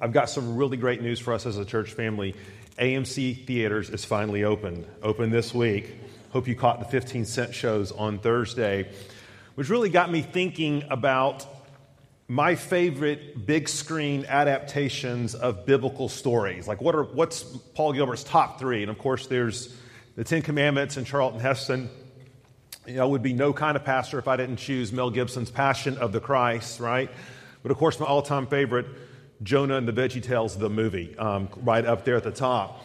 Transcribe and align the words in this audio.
I've 0.00 0.12
got 0.12 0.28
some 0.30 0.56
really 0.56 0.76
great 0.76 1.00
news 1.02 1.18
for 1.18 1.32
us 1.32 1.46
as 1.46 1.58
a 1.58 1.64
church 1.64 1.92
family. 1.92 2.34
AMC 2.78 3.46
Theaters 3.46 3.90
is 3.90 4.04
finally 4.04 4.44
open, 4.44 4.86
open 5.02 5.30
this 5.30 5.54
week. 5.54 5.96
Hope 6.30 6.48
you 6.48 6.54
caught 6.54 6.78
the 6.80 6.84
15 6.84 7.24
cent 7.24 7.54
shows 7.54 7.92
on 7.92 8.18
Thursday, 8.18 8.90
which 9.54 9.68
really 9.68 9.88
got 9.88 10.10
me 10.10 10.22
thinking 10.22 10.84
about 10.90 11.46
my 12.28 12.56
favorite 12.56 13.46
big 13.46 13.68
screen 13.68 14.26
adaptations 14.28 15.34
of 15.34 15.64
biblical 15.64 16.08
stories. 16.08 16.66
Like, 16.66 16.80
what 16.80 16.94
are, 16.94 17.04
what's 17.04 17.42
Paul 17.74 17.92
Gilbert's 17.92 18.24
top 18.24 18.58
three? 18.58 18.82
And 18.82 18.90
of 18.90 18.98
course, 18.98 19.28
there's 19.28 19.74
the 20.16 20.24
Ten 20.24 20.42
Commandments 20.42 20.96
and 20.96 21.06
Charlton 21.06 21.40
Heston. 21.40 21.88
You 22.86 22.94
know, 22.94 23.02
I 23.02 23.06
would 23.06 23.22
be 23.22 23.32
no 23.32 23.52
kind 23.52 23.76
of 23.76 23.84
pastor 23.84 24.18
if 24.18 24.28
I 24.28 24.36
didn't 24.36 24.56
choose 24.56 24.92
Mel 24.92 25.10
Gibson's 25.10 25.50
Passion 25.50 25.96
of 25.98 26.12
the 26.12 26.20
Christ, 26.20 26.80
right? 26.80 27.10
But 27.62 27.72
of 27.72 27.78
course, 27.78 27.98
my 27.98 28.06
all 28.06 28.22
time 28.22 28.46
favorite, 28.46 28.86
Jonah 29.42 29.76
and 29.76 29.86
the 29.86 29.92
Veggie 29.92 30.22
Tales, 30.22 30.56
the 30.56 30.70
movie, 30.70 31.16
um, 31.18 31.48
right 31.56 31.84
up 31.84 32.04
there 32.04 32.16
at 32.16 32.24
the 32.24 32.30
top. 32.30 32.82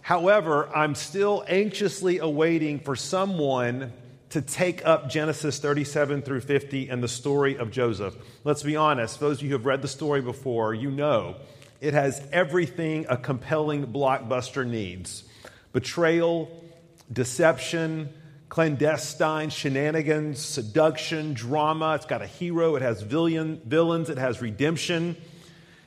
However, 0.00 0.68
I'm 0.74 0.94
still 0.94 1.44
anxiously 1.48 2.18
awaiting 2.18 2.80
for 2.80 2.96
someone 2.96 3.92
to 4.30 4.42
take 4.42 4.84
up 4.84 5.08
Genesis 5.08 5.58
37 5.58 6.22
through 6.22 6.40
50 6.40 6.88
and 6.88 7.02
the 7.02 7.08
story 7.08 7.56
of 7.56 7.70
Joseph. 7.70 8.16
Let's 8.42 8.62
be 8.62 8.76
honest, 8.76 9.20
those 9.20 9.38
of 9.38 9.44
you 9.44 9.50
who 9.50 9.54
have 9.54 9.66
read 9.66 9.80
the 9.80 9.88
story 9.88 10.20
before, 10.20 10.74
you 10.74 10.90
know 10.90 11.36
it 11.80 11.94
has 11.94 12.26
everything 12.32 13.06
a 13.08 13.16
compelling 13.16 13.86
blockbuster 13.86 14.66
needs 14.66 15.24
betrayal, 15.72 16.48
deception, 17.12 18.08
clandestine 18.48 19.50
shenanigans, 19.50 20.38
seduction, 20.38 21.34
drama. 21.34 21.94
It's 21.96 22.06
got 22.06 22.22
a 22.22 22.26
hero, 22.26 22.76
it 22.76 22.82
has 22.82 23.02
villain, 23.02 23.60
villains, 23.64 24.08
it 24.08 24.18
has 24.18 24.40
redemption. 24.40 25.16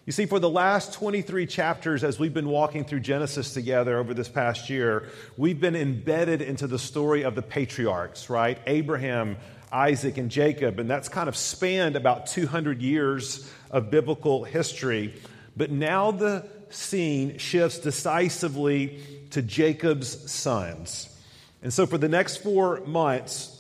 You 0.08 0.14
see, 0.14 0.26
for 0.26 0.40
the 0.40 0.50
last 0.50 0.94
23 0.94 1.48
chapters, 1.48 2.02
as 2.02 2.18
we've 2.18 2.34
been 2.34 2.48
walking 2.48 2.86
through 2.86 3.02
Genesis 3.02 3.54
together 3.54 4.00
over 4.00 4.14
this 4.14 4.30
past 4.30 4.70
year, 4.70 5.10
we've 5.36 5.60
been 5.60 5.76
embedded 5.76 6.42
into 6.42 6.66
the 6.66 6.80
story 6.80 7.24
of 7.24 7.36
the 7.36 7.42
patriarchs, 7.42 8.30
right? 8.30 8.58
Abraham, 8.68 9.36
Isaac, 9.70 10.18
and 10.18 10.32
Jacob. 10.32 10.80
And 10.80 10.90
that's 10.90 11.10
kind 11.10 11.28
of 11.28 11.36
spanned 11.36 11.98
about 11.98 12.28
200 12.28 12.82
years 12.82 13.52
of 13.70 13.92
biblical 13.92 14.46
history. 14.46 15.14
But 15.58 15.72
now 15.72 16.12
the 16.12 16.48
scene 16.70 17.38
shifts 17.38 17.80
decisively 17.80 19.02
to 19.32 19.42
Jacob's 19.42 20.32
sons. 20.32 21.14
And 21.62 21.74
so 21.74 21.86
for 21.86 21.98
the 21.98 22.08
next 22.08 22.38
four 22.38 22.80
months, 22.86 23.57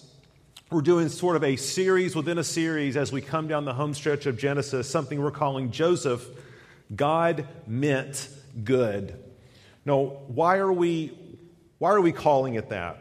we're 0.69 0.81
doing 0.81 1.07
sort 1.07 1.37
of 1.37 1.45
a 1.45 1.55
series 1.55 2.13
within 2.13 2.37
a 2.37 2.43
series 2.43 2.97
as 2.97 3.09
we 3.09 3.21
come 3.21 3.47
down 3.47 3.63
the 3.63 3.73
home 3.73 3.93
stretch 3.93 4.25
of 4.25 4.37
Genesis, 4.37 4.89
something 4.89 5.21
we're 5.21 5.31
calling 5.31 5.71
Joseph, 5.71 6.27
God 6.93 7.47
meant 7.65 8.27
good. 8.65 9.17
Now, 9.85 10.17
why 10.27 10.57
are 10.57 10.71
we 10.71 11.17
why 11.77 11.91
are 11.91 12.01
we 12.01 12.11
calling 12.11 12.55
it 12.55 12.69
that? 12.69 12.97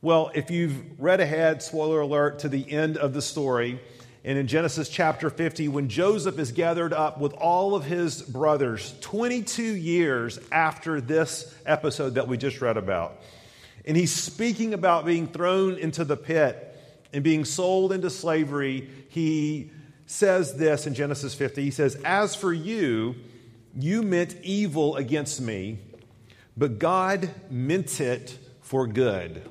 Well, 0.00 0.32
if 0.34 0.50
you've 0.50 0.98
read 0.98 1.20
ahead, 1.20 1.62
spoiler 1.62 2.00
alert, 2.00 2.40
to 2.40 2.48
the 2.48 2.68
end 2.68 2.96
of 2.96 3.12
the 3.12 3.20
story, 3.22 3.80
and 4.24 4.38
in 4.38 4.46
Genesis 4.46 4.88
chapter 4.88 5.28
50, 5.28 5.68
when 5.68 5.88
Joseph 5.88 6.38
is 6.38 6.50
gathered 6.50 6.94
up 6.94 7.20
with 7.20 7.34
all 7.34 7.74
of 7.74 7.84
his 7.84 8.22
brothers 8.22 8.94
22 9.02 9.62
years 9.62 10.38
after 10.50 11.00
this 11.00 11.54
episode 11.66 12.14
that 12.14 12.26
we 12.28 12.38
just 12.38 12.60
read 12.60 12.76
about, 12.78 13.20
and 13.84 13.96
he's 13.96 14.12
speaking 14.12 14.72
about 14.72 15.04
being 15.04 15.26
thrown 15.26 15.76
into 15.76 16.04
the 16.04 16.16
pit 16.16 16.67
and 17.12 17.24
being 17.24 17.44
sold 17.44 17.92
into 17.92 18.10
slavery, 18.10 18.88
he 19.08 19.70
says 20.06 20.56
this 20.56 20.86
in 20.86 20.94
Genesis 20.94 21.34
50. 21.34 21.62
He 21.62 21.70
says, 21.70 21.96
As 22.04 22.34
for 22.34 22.52
you, 22.52 23.14
you 23.74 24.02
meant 24.02 24.36
evil 24.42 24.96
against 24.96 25.40
me, 25.40 25.78
but 26.56 26.78
God 26.78 27.30
meant 27.50 28.00
it 28.00 28.38
for 28.60 28.86
good. 28.86 29.48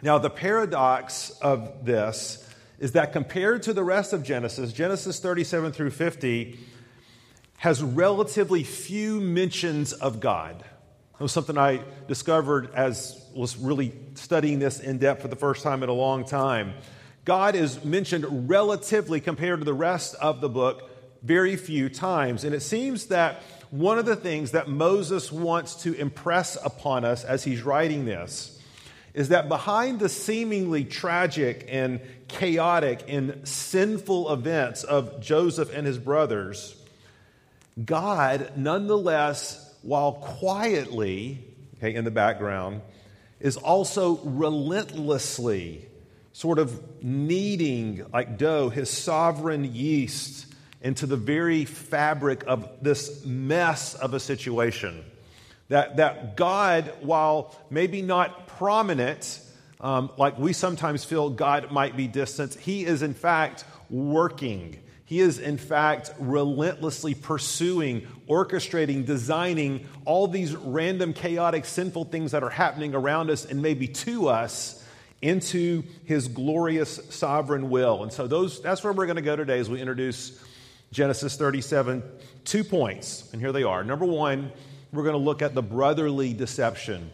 Now, 0.00 0.18
the 0.18 0.30
paradox 0.30 1.30
of 1.42 1.84
this 1.84 2.48
is 2.78 2.92
that 2.92 3.12
compared 3.12 3.64
to 3.64 3.72
the 3.72 3.82
rest 3.82 4.12
of 4.12 4.22
Genesis, 4.22 4.72
Genesis 4.72 5.18
37 5.18 5.72
through 5.72 5.90
50 5.90 6.58
has 7.58 7.82
relatively 7.82 8.62
few 8.62 9.20
mentions 9.20 9.92
of 9.92 10.20
God. 10.20 10.64
It 11.18 11.22
was 11.22 11.32
something 11.32 11.58
I 11.58 11.82
discovered 12.06 12.70
as 12.74 13.20
was 13.34 13.56
really 13.56 13.92
studying 14.14 14.60
this 14.60 14.78
in 14.78 14.98
depth 14.98 15.22
for 15.22 15.28
the 15.28 15.36
first 15.36 15.64
time 15.64 15.82
in 15.82 15.88
a 15.88 15.94
long 15.94 16.24
time. 16.24 16.74
God 17.24 17.56
is 17.56 17.84
mentioned 17.84 18.48
relatively 18.48 19.20
compared 19.20 19.58
to 19.58 19.64
the 19.64 19.74
rest 19.74 20.14
of 20.14 20.40
the 20.40 20.48
book 20.48 20.88
very 21.24 21.56
few 21.56 21.88
times. 21.88 22.44
And 22.44 22.54
it 22.54 22.60
seems 22.60 23.06
that 23.06 23.42
one 23.70 23.98
of 23.98 24.06
the 24.06 24.14
things 24.14 24.52
that 24.52 24.68
Moses 24.68 25.32
wants 25.32 25.82
to 25.82 25.92
impress 25.94 26.56
upon 26.64 27.04
us 27.04 27.24
as 27.24 27.42
he's 27.42 27.62
writing 27.62 28.04
this 28.04 28.54
is 29.12 29.30
that 29.30 29.48
behind 29.48 29.98
the 29.98 30.08
seemingly 30.08 30.84
tragic 30.84 31.66
and 31.68 32.00
chaotic 32.28 33.04
and 33.08 33.46
sinful 33.48 34.32
events 34.32 34.84
of 34.84 35.20
Joseph 35.20 35.74
and 35.74 35.84
his 35.84 35.98
brothers, 35.98 36.76
God 37.84 38.52
nonetheless 38.56 39.67
while 39.82 40.12
quietly, 40.12 41.44
okay, 41.76 41.94
in 41.94 42.04
the 42.04 42.10
background, 42.10 42.82
is 43.40 43.56
also 43.56 44.16
relentlessly 44.24 45.86
sort 46.32 46.58
of 46.58 47.02
kneading, 47.02 48.06
like 48.12 48.38
dough, 48.38 48.68
his 48.68 48.90
sovereign 48.90 49.74
yeast 49.74 50.46
into 50.80 51.06
the 51.06 51.16
very 51.16 51.64
fabric 51.64 52.44
of 52.46 52.68
this 52.80 53.24
mess 53.24 53.94
of 53.94 54.14
a 54.14 54.20
situation. 54.20 55.04
That, 55.68 55.96
that 55.96 56.36
God, 56.36 56.92
while 57.00 57.54
maybe 57.70 58.02
not 58.02 58.46
prominent, 58.46 59.40
um, 59.80 60.10
like 60.16 60.38
we 60.38 60.52
sometimes 60.52 61.04
feel 61.04 61.30
God 61.30 61.70
might 61.70 61.96
be 61.96 62.06
distant, 62.06 62.54
he 62.54 62.84
is 62.84 63.02
in 63.02 63.14
fact 63.14 63.64
working 63.90 64.78
he 65.08 65.20
is, 65.20 65.38
in 65.38 65.56
fact, 65.56 66.10
relentlessly 66.18 67.14
pursuing, 67.14 68.06
orchestrating, 68.28 69.06
designing 69.06 69.86
all 70.04 70.28
these 70.28 70.54
random, 70.54 71.14
chaotic, 71.14 71.64
sinful 71.64 72.04
things 72.04 72.32
that 72.32 72.42
are 72.42 72.50
happening 72.50 72.94
around 72.94 73.30
us 73.30 73.46
and 73.46 73.62
maybe 73.62 73.88
to 73.88 74.28
us 74.28 74.84
into 75.22 75.82
his 76.04 76.28
glorious 76.28 77.00
sovereign 77.08 77.70
will. 77.70 78.02
And 78.02 78.12
so 78.12 78.26
those, 78.26 78.60
that's 78.60 78.84
where 78.84 78.92
we're 78.92 79.06
going 79.06 79.16
to 79.16 79.22
go 79.22 79.34
today 79.34 79.58
as 79.58 79.70
we 79.70 79.80
introduce 79.80 80.44
Genesis 80.92 81.36
37. 81.36 82.02
Two 82.44 82.62
points, 82.62 83.32
and 83.32 83.40
here 83.40 83.50
they 83.50 83.62
are. 83.62 83.82
Number 83.82 84.04
one, 84.04 84.52
we're 84.92 85.04
going 85.04 85.14
to 85.14 85.24
look 85.24 85.40
at 85.40 85.54
the 85.54 85.62
brotherly 85.62 86.34
deception. 86.34 87.10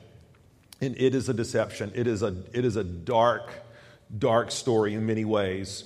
And 0.80 0.96
it 0.98 1.14
is 1.14 1.28
a 1.28 1.34
deception, 1.34 1.92
it 1.94 2.08
is 2.08 2.24
a, 2.24 2.34
it 2.52 2.64
is 2.64 2.74
a 2.74 2.82
dark, 2.82 3.52
dark 4.18 4.50
story 4.50 4.94
in 4.94 5.06
many 5.06 5.24
ways. 5.24 5.84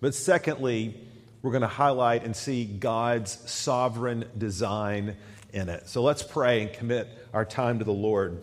But 0.00 0.14
secondly, 0.14 1.07
we're 1.42 1.52
going 1.52 1.62
to 1.62 1.68
highlight 1.68 2.24
and 2.24 2.34
see 2.34 2.64
God's 2.64 3.32
sovereign 3.50 4.24
design 4.36 5.16
in 5.52 5.68
it. 5.68 5.88
So 5.88 6.02
let's 6.02 6.22
pray 6.22 6.62
and 6.62 6.72
commit 6.72 7.08
our 7.32 7.44
time 7.44 7.78
to 7.78 7.84
the 7.84 7.92
Lord. 7.92 8.42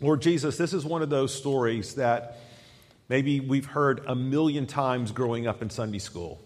Lord 0.00 0.22
Jesus, 0.22 0.56
this 0.56 0.72
is 0.72 0.84
one 0.84 1.02
of 1.02 1.10
those 1.10 1.34
stories 1.34 1.94
that 1.94 2.38
maybe 3.08 3.40
we've 3.40 3.66
heard 3.66 4.02
a 4.06 4.14
million 4.14 4.66
times 4.66 5.10
growing 5.10 5.46
up 5.46 5.62
in 5.62 5.70
Sunday 5.70 5.98
school. 5.98 6.40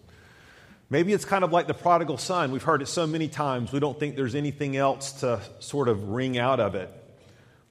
Maybe 0.89 1.13
it's 1.13 1.25
kind 1.25 1.45
of 1.45 1.53
like 1.53 1.67
the 1.67 1.75
prodigal 1.75 2.19
son. 2.19 2.51
We've 2.51 2.63
heard 2.63 2.83
it 2.83 2.87
so 2.87 3.07
many 3.07 3.29
times, 3.29 3.73
we 3.73 3.81
don't 3.81 3.99
think 3.99 4.17
there's 4.17 4.35
anything 4.35 4.77
else 4.77 5.13
to 5.21 5.41
sort 5.61 5.89
of 5.89 6.09
wring 6.09 6.39
out 6.39 6.59
of 6.59 6.75
it. 6.75 6.93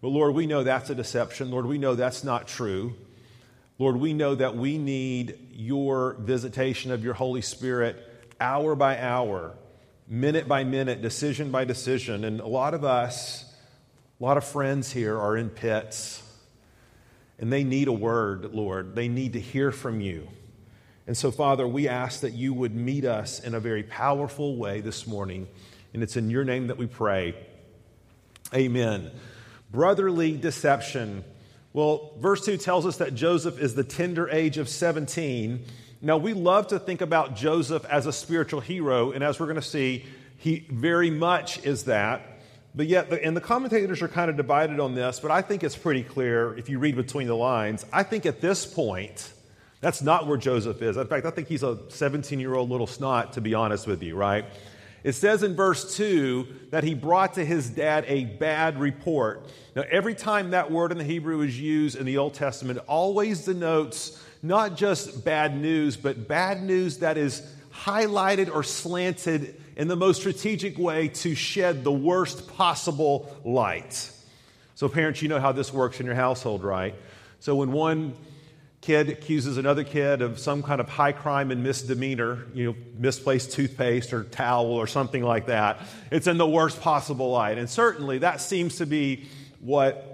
But 0.02 0.10
Lord, 0.10 0.36
we 0.36 0.46
know 0.46 0.64
that's 0.64 0.90
a 0.90 0.96
deception. 0.96 1.52
Lord, 1.52 1.66
we 1.66 1.78
know 1.78 1.96
that's 1.96 2.24
not 2.24 2.48
true. 2.48 2.96
Lord, 3.80 3.96
we 3.96 4.12
know 4.12 4.36
that 4.36 4.58
we 4.58 4.78
need 4.78 5.40
your 5.54 6.18
visitation 6.20 6.92
of 6.92 7.02
your 7.02 7.14
Holy 7.14 7.42
Spirit 7.42 8.06
hour 8.42 8.76
by 8.76 9.00
hour, 9.00 9.56
minute 10.06 10.50
by 10.50 10.66
minute, 10.66 11.02
decision 11.02 11.50
by 11.50 11.64
decision. 11.64 12.26
And 12.26 12.42
a 12.42 12.48
lot 12.48 12.74
of 12.74 12.84
us, 12.84 13.46
a 14.20 14.24
lot 14.24 14.36
of 14.36 14.44
friends 14.44 14.92
here 14.92 15.18
are 15.18 15.38
in 15.38 15.50
pits, 15.50 16.22
and 17.40 17.54
they 17.54 17.64
need 17.64 17.88
a 17.88 17.94
word, 17.94 18.54
Lord. 18.54 18.96
They 18.96 19.08
need 19.08 19.32
to 19.34 19.40
hear 19.40 19.72
from 19.72 20.02
you. 20.02 20.28
And 21.08 21.16
so, 21.16 21.32
Father, 21.32 21.66
we 21.66 21.88
ask 21.88 22.20
that 22.20 22.34
you 22.34 22.54
would 22.54 22.76
meet 22.76 23.06
us 23.06 23.40
in 23.40 23.56
a 23.56 23.62
very 23.62 23.84
powerful 23.84 24.58
way 24.58 24.82
this 24.82 25.08
morning. 25.08 25.48
And 25.94 26.04
it's 26.04 26.18
in 26.18 26.30
your 26.30 26.44
name 26.44 26.68
that 26.68 26.78
we 26.78 26.86
pray. 26.86 27.34
Amen. 28.54 29.10
Brotherly 29.72 30.36
deception. 30.36 31.24
Well, 31.72 32.14
verse 32.20 32.46
2 32.46 32.58
tells 32.58 32.86
us 32.86 32.98
that 32.98 33.14
Joseph 33.14 33.60
is 33.60 33.76
the 33.76 33.84
tender 33.84 34.28
age 34.30 34.58
of 34.58 34.68
17. 34.68 35.64
Now, 36.02 36.18
we 36.18 36.34
love 36.34 36.68
to 36.68 36.80
think 36.80 37.02
about 37.02 37.36
Joseph 37.36 37.86
as 37.86 38.06
a 38.06 38.14
spiritual 38.14 38.60
hero, 38.60 39.12
and 39.12 39.24
as 39.24 39.40
we're 39.40 39.46
going 39.46 39.58
to 39.58 39.62
see, 39.62 40.06
he 40.38 40.66
very 40.70 41.12
much 41.12 41.64
is 41.64 41.84
that. 41.84 42.40
But 42.74 42.88
yet, 42.88 43.12
and 43.12 43.36
the 43.36 43.42
commentators 43.42 44.02
are 44.02 44.08
kind 44.08 44.30
of 44.30 44.38
divided 44.38 44.80
on 44.80 44.96
this, 44.96 45.20
but 45.20 45.32
I 45.32 45.42
think 45.42 45.64
it's 45.64 45.76
pretty 45.76 46.04
clear 46.04 46.58
if 46.58 46.70
you 46.70 46.80
read 46.80 46.96
between 46.96 47.28
the 47.28 47.36
lines. 47.36 47.86
I 47.92 48.04
think 48.04 48.26
at 48.26 48.42
this 48.42 48.66
point, 48.66 49.34
that's 49.82 50.02
not 50.02 50.28
where 50.28 50.38
Joseph 50.38 50.82
is. 50.82 50.98
In 50.98 51.08
fact, 51.08 51.26
I 51.26 51.32
think 51.32 51.48
he's 51.48 51.64
a 51.64 51.80
17 51.90 52.40
year 52.40 52.56
old 52.56 52.70
little 52.70 52.88
snot, 52.88 53.34
to 53.34 53.42
be 53.42 53.54
honest 53.54 53.88
with 53.88 54.02
you, 54.04 54.16
right? 54.16 54.46
It 55.04 55.14
says 55.14 55.44
in 55.44 55.56
verse 55.56 55.96
2 55.96 56.48
that 56.72 56.84
he 56.84 56.94
brought 56.94 57.36
to 57.36 57.46
his 57.46 57.70
dad 57.70 58.06
a 58.08 58.26
bad 58.26 58.80
report. 58.80 59.50
Now, 59.76 59.84
every 59.90 60.16
time 60.16 60.52
that 60.52 60.72
word 60.72 60.92
in 60.92 60.98
the 60.98 61.04
Hebrew 61.04 61.42
is 61.42 61.60
used 61.60 61.98
in 61.98 62.06
the 62.06 62.18
Old 62.18 62.34
Testament, 62.34 62.80
it 62.80 62.86
always 62.88 63.46
denotes 63.46 64.22
not 64.42 64.76
just 64.76 65.24
bad 65.24 65.56
news, 65.56 65.96
but 65.96 66.28
bad 66.28 66.62
news 66.64 66.98
that 66.98 67.18
is 67.18 67.42
highlighted 67.74 68.54
or 68.54 68.64
slanted 68.64 69.62
in 69.78 69.88
the 69.88 69.96
most 69.96 70.20
strategic 70.20 70.78
way 70.78 71.08
to 71.08 71.36
shed 71.36 71.84
the 71.84 71.92
worst 71.92 72.48
possible 72.56 73.38
light. 73.46 74.12
So, 74.76 74.90
parents, 74.90 75.22
you 75.22 75.30
know 75.30 75.40
how 75.40 75.52
this 75.52 75.74
works 75.74 76.00
in 76.00 76.06
your 76.06 76.16
household, 76.16 76.64
right? 76.64 76.96
So, 77.40 77.56
when 77.56 77.72
one 77.72 78.14
kid 78.82 79.10
accuses 79.10 79.58
another 79.58 79.84
kid 79.84 80.22
of 80.22 80.40
some 80.40 80.64
kind 80.64 80.80
of 80.80 80.88
high 80.88 81.12
crime 81.12 81.52
and 81.52 81.64
misdemeanor, 81.64 82.46
you 82.54 82.66
know, 82.66 82.76
misplaced 82.98 83.52
toothpaste 83.52 84.14
or 84.14 84.24
towel 84.24 84.68
or 84.68 84.88
something 84.88 85.24
like 85.24 85.48
that, 85.48 85.80
it's 86.12 86.28
in 86.28 86.38
the 86.38 86.48
worst 86.48 86.82
possible 86.82 87.32
light. 87.32 87.58
And 87.58 87.70
certainly 87.70 88.20
that 88.20 88.40
seems 88.40 88.78
to 88.78 88.86
be 88.86 89.28
what 89.60 90.09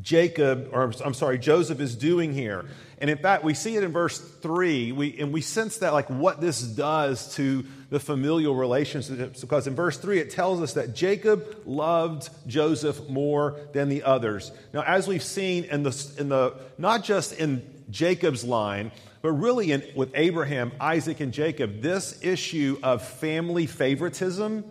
Jacob, 0.00 0.70
or 0.72 0.92
I'm 1.04 1.14
sorry, 1.14 1.38
Joseph 1.38 1.80
is 1.80 1.94
doing 1.94 2.32
here. 2.32 2.64
And 2.98 3.10
in 3.10 3.18
fact, 3.18 3.44
we 3.44 3.52
see 3.52 3.76
it 3.76 3.82
in 3.82 3.92
verse 3.92 4.18
3, 4.18 4.92
we, 4.92 5.18
and 5.18 5.32
we 5.32 5.40
sense 5.40 5.78
that, 5.78 5.92
like, 5.92 6.08
what 6.08 6.40
this 6.40 6.62
does 6.62 7.34
to 7.34 7.64
the 7.90 8.00
familial 8.00 8.54
relationships. 8.54 9.40
Because 9.40 9.66
in 9.66 9.74
verse 9.74 9.98
3, 9.98 10.20
it 10.20 10.30
tells 10.30 10.62
us 10.62 10.74
that 10.74 10.94
Jacob 10.94 11.62
loved 11.66 12.30
Joseph 12.46 13.08
more 13.08 13.60
than 13.72 13.88
the 13.88 14.04
others. 14.04 14.50
Now, 14.72 14.82
as 14.82 15.06
we've 15.06 15.22
seen 15.22 15.64
in 15.64 15.82
the, 15.82 16.12
in 16.18 16.28
the 16.28 16.54
not 16.78 17.04
just 17.04 17.32
in 17.34 17.62
Jacob's 17.90 18.44
line, 18.44 18.92
but 19.20 19.32
really 19.32 19.72
in, 19.72 19.82
with 19.94 20.10
Abraham, 20.14 20.72
Isaac, 20.80 21.20
and 21.20 21.32
Jacob, 21.32 21.82
this 21.82 22.18
issue 22.22 22.78
of 22.82 23.06
family 23.06 23.66
favoritism 23.66 24.64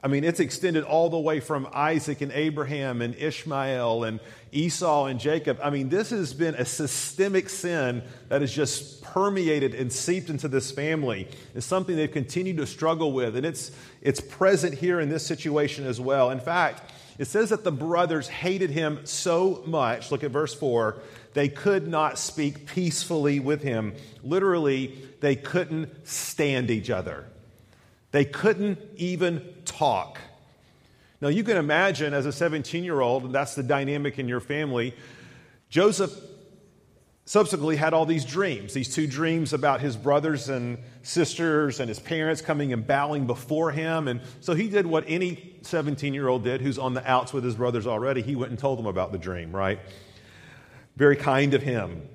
I 0.00 0.06
mean, 0.06 0.22
it's 0.22 0.38
extended 0.38 0.84
all 0.84 1.10
the 1.10 1.18
way 1.18 1.40
from 1.40 1.68
Isaac 1.72 2.20
and 2.20 2.30
Abraham 2.30 3.02
and 3.02 3.16
Ishmael 3.16 4.04
and 4.04 4.20
Esau 4.52 5.06
and 5.06 5.18
Jacob. 5.18 5.58
I 5.60 5.70
mean, 5.70 5.88
this 5.88 6.10
has 6.10 6.32
been 6.32 6.54
a 6.54 6.64
systemic 6.64 7.48
sin 7.48 8.02
that 8.28 8.40
has 8.40 8.52
just 8.52 9.02
permeated 9.02 9.74
and 9.74 9.92
seeped 9.92 10.30
into 10.30 10.46
this 10.46 10.70
family. 10.70 11.26
It's 11.54 11.66
something 11.66 11.96
they've 11.96 12.10
continued 12.10 12.58
to 12.58 12.66
struggle 12.66 13.12
with, 13.12 13.34
and 13.34 13.44
it's, 13.44 13.72
it's 14.00 14.20
present 14.20 14.74
here 14.74 15.00
in 15.00 15.08
this 15.08 15.26
situation 15.26 15.84
as 15.84 16.00
well. 16.00 16.30
In 16.30 16.40
fact, 16.40 16.92
it 17.18 17.26
says 17.26 17.50
that 17.50 17.64
the 17.64 17.72
brothers 17.72 18.28
hated 18.28 18.70
him 18.70 19.00
so 19.04 19.64
much. 19.66 20.12
Look 20.12 20.22
at 20.22 20.30
verse 20.30 20.54
4 20.54 21.00
they 21.34 21.48
could 21.48 21.86
not 21.86 22.18
speak 22.18 22.66
peacefully 22.66 23.38
with 23.38 23.62
him. 23.62 23.94
Literally, 24.24 24.98
they 25.20 25.36
couldn't 25.36 26.06
stand 26.06 26.68
each 26.70 26.90
other. 26.90 27.26
They 28.10 28.24
couldn't 28.24 28.78
even 28.96 29.42
talk. 29.64 30.18
Now, 31.20 31.28
you 31.28 31.42
can 31.42 31.56
imagine 31.56 32.14
as 32.14 32.26
a 32.26 32.32
17 32.32 32.84
year 32.84 33.00
old, 33.00 33.24
and 33.24 33.34
that's 33.34 33.54
the 33.54 33.62
dynamic 33.62 34.18
in 34.18 34.28
your 34.28 34.40
family, 34.40 34.94
Joseph 35.68 36.12
subsequently 37.28 37.76
had 37.76 37.92
all 37.92 38.06
these 38.06 38.24
dreams 38.24 38.72
these 38.72 38.94
two 38.94 39.06
dreams 39.06 39.52
about 39.52 39.82
his 39.82 39.98
brothers 39.98 40.48
and 40.48 40.78
sisters 41.02 41.78
and 41.78 41.86
his 41.86 41.98
parents 41.98 42.40
coming 42.40 42.72
and 42.72 42.86
bowing 42.86 43.26
before 43.26 43.70
him. 43.70 44.08
And 44.08 44.22
so 44.40 44.54
he 44.54 44.66
did 44.66 44.86
what 44.86 45.04
any 45.06 45.56
17 45.60 46.14
year 46.14 46.26
old 46.28 46.44
did 46.44 46.62
who's 46.62 46.78
on 46.78 46.94
the 46.94 47.10
outs 47.10 47.34
with 47.34 47.44
his 47.44 47.56
brothers 47.56 47.86
already. 47.86 48.22
He 48.22 48.34
went 48.34 48.50
and 48.50 48.58
told 48.58 48.78
them 48.78 48.86
about 48.86 49.12
the 49.12 49.18
dream, 49.18 49.54
right? 49.54 49.78
Very 50.96 51.16
kind 51.16 51.52
of 51.52 51.62
him. 51.62 52.08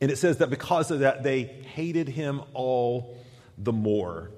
And 0.00 0.10
it 0.10 0.16
says 0.16 0.38
that 0.38 0.48
because 0.48 0.90
of 0.90 1.00
that, 1.00 1.22
they 1.22 1.42
hated 1.42 2.08
him 2.08 2.40
all 2.54 3.18
the 3.58 3.72
more. 3.72 4.30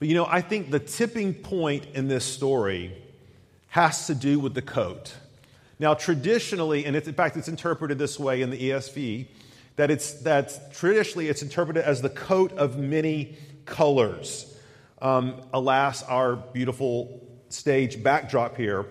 But 0.00 0.08
you 0.08 0.14
know, 0.14 0.26
I 0.26 0.40
think 0.40 0.70
the 0.70 0.80
tipping 0.80 1.34
point 1.34 1.86
in 1.94 2.08
this 2.08 2.24
story 2.24 2.96
has 3.68 4.08
to 4.08 4.14
do 4.14 4.40
with 4.40 4.54
the 4.54 4.62
coat. 4.62 5.14
Now, 5.78 5.94
traditionally, 5.94 6.86
and 6.86 6.96
in 6.96 7.12
fact, 7.14 7.36
it's 7.36 7.48
interpreted 7.48 7.98
this 7.98 8.18
way 8.18 8.42
in 8.42 8.50
the 8.50 8.58
ESV, 8.58 9.28
that 9.76 9.90
it's 9.90 10.12
that 10.22 10.72
traditionally 10.74 11.28
it's 11.28 11.42
interpreted 11.42 11.84
as 11.84 12.02
the 12.02 12.10
coat 12.10 12.52
of 12.52 12.78
many 12.78 13.36
colors. 13.66 14.52
Um, 15.00 15.40
alas, 15.52 16.02
our 16.02 16.34
beautiful 16.34 17.26
stage 17.50 18.02
backdrop 18.02 18.56
here. 18.56 18.86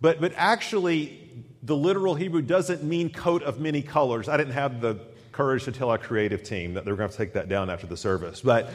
But, 0.00 0.20
but 0.20 0.32
actually, 0.36 1.28
the 1.62 1.76
literal 1.76 2.14
Hebrew 2.14 2.42
doesn't 2.42 2.82
mean 2.82 3.10
coat 3.10 3.42
of 3.42 3.60
many 3.60 3.82
colors. 3.82 4.28
I 4.28 4.36
didn't 4.36 4.54
have 4.54 4.80
the 4.80 4.98
courage 5.32 5.64
to 5.64 5.72
tell 5.72 5.90
our 5.90 5.98
creative 5.98 6.42
team 6.42 6.74
that 6.74 6.84
they 6.84 6.90
were 6.90 6.96
going 6.96 7.10
to 7.10 7.16
take 7.16 7.34
that 7.34 7.48
down 7.48 7.70
after 7.70 7.86
the 7.86 7.96
service. 7.96 8.40
But 8.40 8.70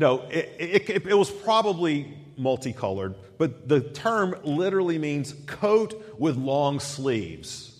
no, 0.00 0.22
it, 0.30 0.56
it, 0.58 1.06
it, 1.06 1.14
was 1.14 1.30
probably 1.30 2.16
multicolored, 2.38 3.14
but 3.36 3.68
the 3.68 3.82
term 3.82 4.34
literally 4.44 4.96
means 4.96 5.34
coat 5.44 6.16
with 6.18 6.38
long 6.38 6.80
sleeves. 6.80 7.78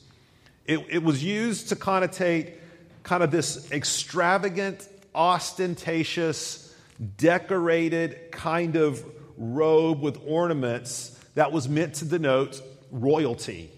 It, 0.67 0.85
it 0.91 1.03
was 1.03 1.25
used 1.25 1.71
to 1.71 1.77
connotate 1.77 2.53
kind 3.05 3.23
of 3.23 3.31
this 3.31 3.73
extravagant, 3.73 4.87
ostentatious, 5.15 6.75
decorated 7.17 8.31
kind 8.31 8.77
of 8.77 9.03
robe 9.39 10.03
with 10.03 10.21
ornaments 10.27 11.19
that 11.37 11.53
was 11.53 11.71
meant 11.71 11.95
to 11.95 12.05
denote 12.05 12.61
royalty 12.91 13.71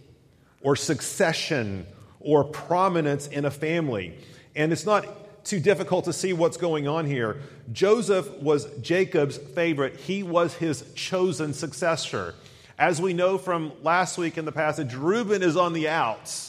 or 0.62 0.74
succession 0.74 1.86
or 2.18 2.42
prominence 2.42 3.28
in 3.28 3.44
a 3.44 3.52
family. 3.52 4.18
And 4.56 4.72
it's 4.72 4.84
not 4.84 5.06
too 5.44 5.60
difficult 5.60 6.04
to 6.06 6.12
see 6.12 6.32
what's 6.32 6.56
going 6.56 6.88
on 6.88 7.06
here. 7.06 7.38
Joseph 7.72 8.30
was 8.38 8.66
Jacob's 8.80 9.36
favorite, 9.36 9.96
he 9.96 10.22
was 10.22 10.54
his 10.54 10.84
chosen 10.94 11.52
successor. 11.52 12.34
As 12.78 13.00
we 13.00 13.12
know 13.12 13.38
from 13.38 13.72
last 13.82 14.18
week 14.18 14.38
in 14.38 14.44
the 14.44 14.52
passage, 14.52 14.94
Reuben 14.94 15.42
is 15.42 15.56
on 15.56 15.72
the 15.72 15.88
outs. 15.88 16.48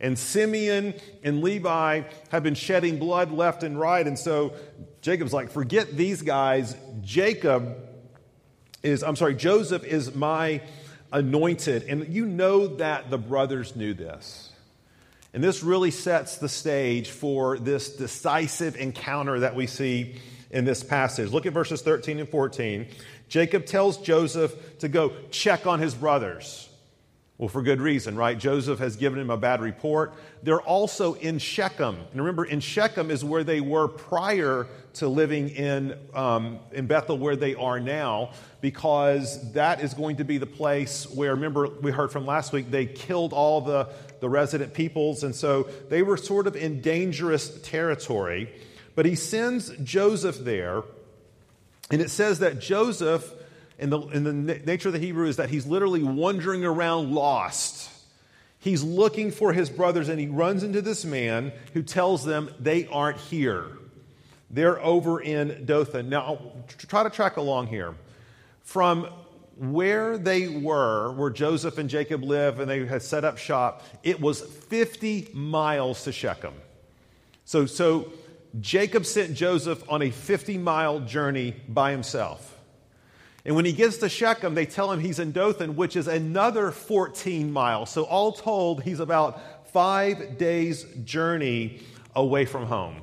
And 0.00 0.18
Simeon 0.18 0.94
and 1.22 1.42
Levi 1.42 2.02
have 2.30 2.42
been 2.42 2.56
shedding 2.56 2.98
blood 2.98 3.30
left 3.30 3.62
and 3.62 3.78
right. 3.78 4.04
And 4.04 4.18
so 4.18 4.52
Jacob's 5.00 5.32
like, 5.32 5.50
forget 5.50 5.96
these 5.96 6.22
guys. 6.22 6.76
Jacob 7.02 7.76
is, 8.82 9.04
I'm 9.04 9.16
sorry, 9.16 9.36
Joseph 9.36 9.84
is 9.84 10.14
my 10.14 10.60
anointed. 11.12 11.84
And 11.84 12.12
you 12.12 12.26
know 12.26 12.66
that 12.66 13.10
the 13.10 13.18
brothers 13.18 13.76
knew 13.76 13.94
this. 13.94 14.51
And 15.34 15.42
this 15.42 15.62
really 15.62 15.90
sets 15.90 16.36
the 16.36 16.48
stage 16.48 17.10
for 17.10 17.58
this 17.58 17.96
decisive 17.96 18.76
encounter 18.76 19.40
that 19.40 19.54
we 19.54 19.66
see 19.66 20.16
in 20.50 20.64
this 20.64 20.82
passage. 20.82 21.30
Look 21.30 21.46
at 21.46 21.52
verses 21.54 21.80
13 21.80 22.20
and 22.20 22.28
14. 22.28 22.86
Jacob 23.28 23.64
tells 23.64 23.96
Joseph 23.98 24.78
to 24.80 24.88
go 24.88 25.12
check 25.30 25.66
on 25.66 25.80
his 25.80 25.94
brothers. 25.94 26.68
Well, 27.42 27.48
for 27.48 27.60
good 27.60 27.80
reason, 27.80 28.14
right? 28.14 28.38
Joseph 28.38 28.78
has 28.78 28.94
given 28.94 29.18
him 29.18 29.28
a 29.28 29.36
bad 29.36 29.60
report. 29.60 30.14
They're 30.44 30.60
also 30.60 31.14
in 31.14 31.40
Shechem. 31.40 31.96
And 32.12 32.20
remember, 32.20 32.44
in 32.44 32.60
Shechem 32.60 33.10
is 33.10 33.24
where 33.24 33.42
they 33.42 33.60
were 33.60 33.88
prior 33.88 34.68
to 34.92 35.08
living 35.08 35.48
in, 35.48 35.98
um, 36.14 36.60
in 36.70 36.86
Bethel, 36.86 37.18
where 37.18 37.34
they 37.34 37.56
are 37.56 37.80
now, 37.80 38.30
because 38.60 39.50
that 39.54 39.80
is 39.80 39.92
going 39.92 40.18
to 40.18 40.24
be 40.24 40.38
the 40.38 40.46
place 40.46 41.10
where, 41.10 41.34
remember, 41.34 41.66
we 41.66 41.90
heard 41.90 42.12
from 42.12 42.26
last 42.26 42.52
week, 42.52 42.70
they 42.70 42.86
killed 42.86 43.32
all 43.32 43.60
the 43.60 43.88
the 44.20 44.28
resident 44.28 44.72
peoples, 44.72 45.24
and 45.24 45.34
so 45.34 45.64
they 45.88 46.04
were 46.04 46.16
sort 46.16 46.46
of 46.46 46.54
in 46.54 46.80
dangerous 46.80 47.60
territory. 47.62 48.52
But 48.94 49.04
he 49.04 49.16
sends 49.16 49.70
Joseph 49.78 50.38
there, 50.38 50.84
and 51.90 52.00
it 52.00 52.08
says 52.08 52.38
that 52.38 52.60
Joseph, 52.60 53.28
in 53.82 53.90
the, 53.90 54.00
in 54.00 54.24
the 54.24 54.32
nature 54.32 54.88
of 54.88 54.92
the 54.92 55.00
Hebrew, 55.00 55.26
is 55.26 55.36
that 55.36 55.50
he's 55.50 55.66
literally 55.66 56.02
wandering 56.02 56.64
around 56.64 57.12
lost. 57.12 57.90
He's 58.58 58.84
looking 58.84 59.32
for 59.32 59.52
his 59.52 59.68
brothers, 59.68 60.08
and 60.08 60.20
he 60.20 60.28
runs 60.28 60.62
into 60.62 60.80
this 60.80 61.04
man 61.04 61.52
who 61.74 61.82
tells 61.82 62.24
them 62.24 62.48
they 62.60 62.86
aren't 62.86 63.18
here. 63.18 63.66
They're 64.50 64.80
over 64.80 65.20
in 65.20 65.64
Dothan. 65.64 66.08
Now, 66.08 66.38
try 66.86 67.02
to 67.02 67.10
track 67.10 67.38
along 67.38 67.66
here. 67.66 67.94
From 68.62 69.08
where 69.56 70.16
they 70.16 70.48
were, 70.48 71.12
where 71.12 71.30
Joseph 71.30 71.78
and 71.78 71.90
Jacob 71.90 72.22
live, 72.22 72.60
and 72.60 72.70
they 72.70 72.86
had 72.86 73.02
set 73.02 73.24
up 73.24 73.36
shop, 73.36 73.82
it 74.02 74.20
was 74.20 74.40
50 74.40 75.30
miles 75.32 76.04
to 76.04 76.12
Shechem. 76.12 76.54
So, 77.44 77.66
so 77.66 78.12
Jacob 78.60 79.06
sent 79.06 79.34
Joseph 79.34 79.82
on 79.88 80.02
a 80.02 80.10
50 80.10 80.58
mile 80.58 81.00
journey 81.00 81.54
by 81.68 81.90
himself. 81.90 82.51
And 83.44 83.56
when 83.56 83.64
he 83.64 83.72
gets 83.72 83.96
to 83.98 84.08
Shechem, 84.08 84.54
they 84.54 84.66
tell 84.66 84.92
him 84.92 85.00
he's 85.00 85.18
in 85.18 85.32
Dothan, 85.32 85.74
which 85.74 85.96
is 85.96 86.06
another 86.06 86.70
14 86.70 87.52
miles. 87.52 87.90
So, 87.90 88.04
all 88.04 88.32
told, 88.32 88.82
he's 88.82 89.00
about 89.00 89.68
five 89.72 90.38
days' 90.38 90.84
journey 91.04 91.80
away 92.14 92.44
from 92.44 92.66
home. 92.66 93.02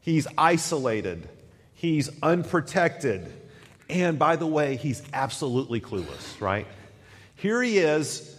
He's 0.00 0.26
isolated, 0.36 1.28
he's 1.74 2.10
unprotected. 2.22 3.32
And 3.90 4.18
by 4.18 4.36
the 4.36 4.46
way, 4.46 4.76
he's 4.76 5.02
absolutely 5.14 5.80
clueless, 5.80 6.40
right? 6.42 6.66
Here 7.36 7.62
he 7.62 7.78
is, 7.78 8.36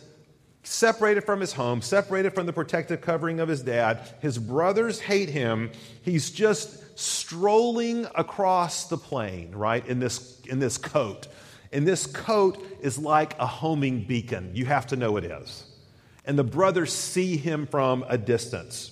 separated 0.62 1.24
from 1.24 1.42
his 1.42 1.54
home, 1.54 1.82
separated 1.82 2.36
from 2.36 2.46
the 2.46 2.54
protective 2.54 3.02
covering 3.02 3.40
of 3.40 3.50
his 3.50 3.64
dad. 3.64 4.00
His 4.22 4.38
brothers 4.38 5.00
hate 5.00 5.30
him. 5.30 5.72
He's 6.04 6.30
just 6.30 6.89
strolling 7.00 8.06
across 8.14 8.90
the 8.90 8.98
plain, 8.98 9.52
right, 9.54 9.86
in 9.88 10.00
this, 10.00 10.40
in 10.42 10.60
this 10.60 10.78
coat. 10.78 11.28
And 11.72 11.88
this 11.88 12.06
coat 12.06 12.62
is 12.82 12.98
like 12.98 13.40
a 13.40 13.46
homing 13.46 14.04
beacon. 14.04 14.52
You 14.54 14.66
have 14.66 14.88
to 14.88 14.96
know 14.96 15.18
it 15.18 15.24
is. 15.24 15.64
And 16.26 16.38
the 16.38 16.44
brothers 16.44 16.92
see 16.94 17.38
him 17.38 17.68
from 17.68 18.04
a 18.08 18.18
distance. 18.18 18.92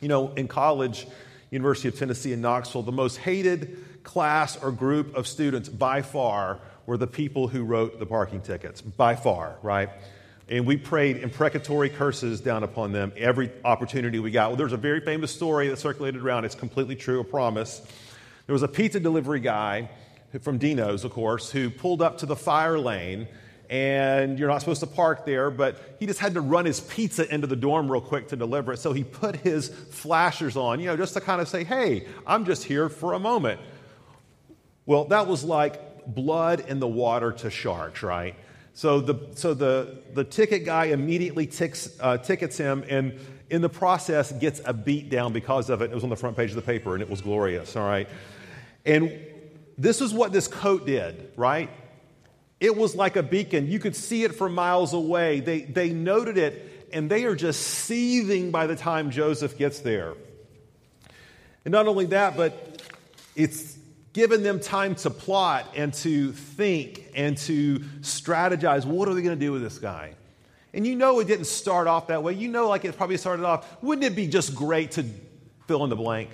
You 0.00 0.08
know, 0.08 0.32
in 0.32 0.48
college, 0.48 1.06
University 1.50 1.88
of 1.88 1.98
Tennessee 1.98 2.32
in 2.32 2.40
Knoxville, 2.40 2.82
the 2.82 2.92
most 2.92 3.18
hated 3.18 3.84
class 4.02 4.56
or 4.56 4.72
group 4.72 5.14
of 5.14 5.26
students 5.26 5.68
by 5.68 6.00
far 6.00 6.58
were 6.86 6.96
the 6.96 7.06
people 7.06 7.48
who 7.48 7.64
wrote 7.64 7.98
the 7.98 8.06
parking 8.06 8.40
tickets, 8.40 8.80
by 8.80 9.14
far, 9.14 9.56
right? 9.62 9.90
And 10.50 10.66
we 10.66 10.76
prayed 10.76 11.18
imprecatory 11.18 11.90
curses 11.90 12.40
down 12.40 12.64
upon 12.64 12.90
them 12.90 13.12
every 13.16 13.52
opportunity 13.64 14.18
we 14.18 14.32
got. 14.32 14.50
Well, 14.50 14.56
there's 14.56 14.72
a 14.72 14.76
very 14.76 15.00
famous 15.00 15.32
story 15.32 15.68
that 15.68 15.78
circulated 15.78 16.20
around. 16.20 16.44
It's 16.44 16.56
completely 16.56 16.96
true, 16.96 17.20
I 17.20 17.22
promise. 17.22 17.80
There 18.46 18.52
was 18.52 18.64
a 18.64 18.68
pizza 18.68 18.98
delivery 18.98 19.38
guy 19.38 19.90
from 20.42 20.58
Dino's, 20.58 21.04
of 21.04 21.12
course, 21.12 21.52
who 21.52 21.70
pulled 21.70 22.02
up 22.02 22.18
to 22.18 22.26
the 22.26 22.34
fire 22.34 22.80
lane 22.80 23.28
and 23.68 24.40
you're 24.40 24.48
not 24.48 24.58
supposed 24.58 24.80
to 24.80 24.88
park 24.88 25.24
there, 25.24 25.48
but 25.48 25.96
he 26.00 26.06
just 26.06 26.18
had 26.18 26.34
to 26.34 26.40
run 26.40 26.64
his 26.64 26.80
pizza 26.80 27.32
into 27.32 27.46
the 27.46 27.54
dorm 27.54 27.88
real 27.88 28.00
quick 28.00 28.26
to 28.28 28.36
deliver 28.36 28.72
it. 28.72 28.78
So 28.78 28.92
he 28.92 29.04
put 29.04 29.36
his 29.36 29.68
flashers 29.68 30.56
on, 30.56 30.80
you 30.80 30.86
know, 30.86 30.96
just 30.96 31.14
to 31.14 31.20
kind 31.20 31.40
of 31.40 31.48
say, 31.48 31.62
hey, 31.62 32.08
I'm 32.26 32.44
just 32.44 32.64
here 32.64 32.88
for 32.88 33.12
a 33.12 33.20
moment. 33.20 33.60
Well, 34.86 35.04
that 35.04 35.28
was 35.28 35.44
like 35.44 36.04
blood 36.12 36.64
in 36.66 36.80
the 36.80 36.88
water 36.88 37.30
to 37.30 37.50
sharks, 37.50 38.02
right? 38.02 38.34
So 38.80 38.98
the, 38.98 39.14
so 39.34 39.52
the, 39.52 39.98
the 40.14 40.24
ticket 40.24 40.64
guy 40.64 40.86
immediately 40.86 41.46
ticks, 41.46 41.90
uh, 42.00 42.16
tickets 42.16 42.56
him 42.56 42.82
and 42.88 43.20
in 43.50 43.60
the 43.60 43.68
process 43.68 44.32
gets 44.32 44.62
a 44.64 44.72
beat 44.72 45.10
down 45.10 45.34
because 45.34 45.68
of 45.68 45.82
it. 45.82 45.90
It 45.90 45.94
was 45.94 46.02
on 46.02 46.08
the 46.08 46.16
front 46.16 46.34
page 46.34 46.48
of 46.48 46.56
the 46.56 46.62
paper 46.62 46.94
and 46.94 47.02
it 47.02 47.10
was 47.10 47.20
glorious, 47.20 47.76
all 47.76 47.86
right? 47.86 48.08
And 48.86 49.20
this 49.76 50.00
is 50.00 50.14
what 50.14 50.32
this 50.32 50.48
coat 50.48 50.86
did, 50.86 51.30
right? 51.36 51.68
It 52.58 52.74
was 52.74 52.94
like 52.94 53.16
a 53.16 53.22
beacon. 53.22 53.70
You 53.70 53.80
could 53.80 53.94
see 53.94 54.24
it 54.24 54.34
from 54.34 54.54
miles 54.54 54.94
away. 54.94 55.40
They, 55.40 55.60
they 55.60 55.90
noted 55.90 56.38
it, 56.38 56.88
and 56.90 57.10
they 57.10 57.24
are 57.24 57.36
just 57.36 57.60
seething 57.60 58.50
by 58.50 58.66
the 58.66 58.76
time 58.76 59.10
Joseph 59.10 59.58
gets 59.58 59.80
there. 59.80 60.14
And 61.66 61.72
not 61.72 61.86
only 61.86 62.06
that, 62.06 62.34
but 62.34 62.82
it's 63.36 63.76
given 64.12 64.42
them 64.42 64.60
time 64.60 64.94
to 64.96 65.10
plot 65.10 65.72
and 65.76 65.94
to 65.94 66.32
think 66.32 67.06
and 67.14 67.36
to 67.38 67.78
strategize. 68.00 68.84
What 68.84 69.08
are 69.08 69.14
they 69.14 69.22
going 69.22 69.38
to 69.38 69.44
do 69.44 69.52
with 69.52 69.62
this 69.62 69.78
guy? 69.78 70.14
And 70.72 70.86
you 70.86 70.96
know 70.96 71.20
it 71.20 71.26
didn't 71.26 71.46
start 71.46 71.86
off 71.86 72.08
that 72.08 72.22
way. 72.22 72.34
You 72.34 72.48
know, 72.48 72.68
like 72.68 72.84
it 72.84 72.96
probably 72.96 73.16
started 73.16 73.44
off, 73.44 73.82
wouldn't 73.82 74.04
it 74.04 74.16
be 74.16 74.26
just 74.26 74.54
great 74.54 74.92
to 74.92 75.04
fill 75.66 75.84
in 75.84 75.90
the 75.90 75.96
blank? 75.96 76.30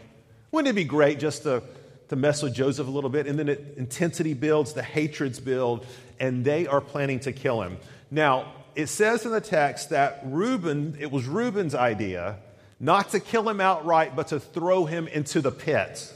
Wouldn't 0.51 0.69
it 0.69 0.75
be 0.75 0.85
great 0.85 1.19
just 1.19 1.43
to, 1.45 1.63
to 2.09 2.17
mess 2.17 2.43
with 2.43 2.55
Joseph 2.55 2.87
a 2.87 2.91
little 2.91 3.11
bit? 3.11 3.27
And 3.27 3.39
then 3.39 3.49
it, 3.49 3.75
intensity 3.77 4.35
builds, 4.35 4.73
the 4.73 4.83
hatreds 4.83 5.41
build, 5.41 5.87
and 6.21 6.45
they 6.45 6.67
are 6.67 6.81
planning 6.81 7.21
to 7.21 7.33
kill 7.33 7.63
him. 7.63 7.79
Now, 8.11 8.53
it 8.75 8.87
says 8.89 9.25
in 9.25 9.33
the 9.33 9.41
text 9.41 9.91
that 9.91 10.21
Reuben, 10.25 10.97
it 11.01 11.11
was 11.11 11.27
Reuben's 11.27 11.75
idea 11.75 12.37
not 12.79 13.11
to 13.11 13.21
kill 13.21 13.49
him 13.49 13.61
outright, 13.61 14.15
but 14.15 14.29
to 14.29 14.39
throw 14.39 14.85
him 14.85 15.09
into 15.09 15.41
the 15.41 15.51
pit. 15.51 16.13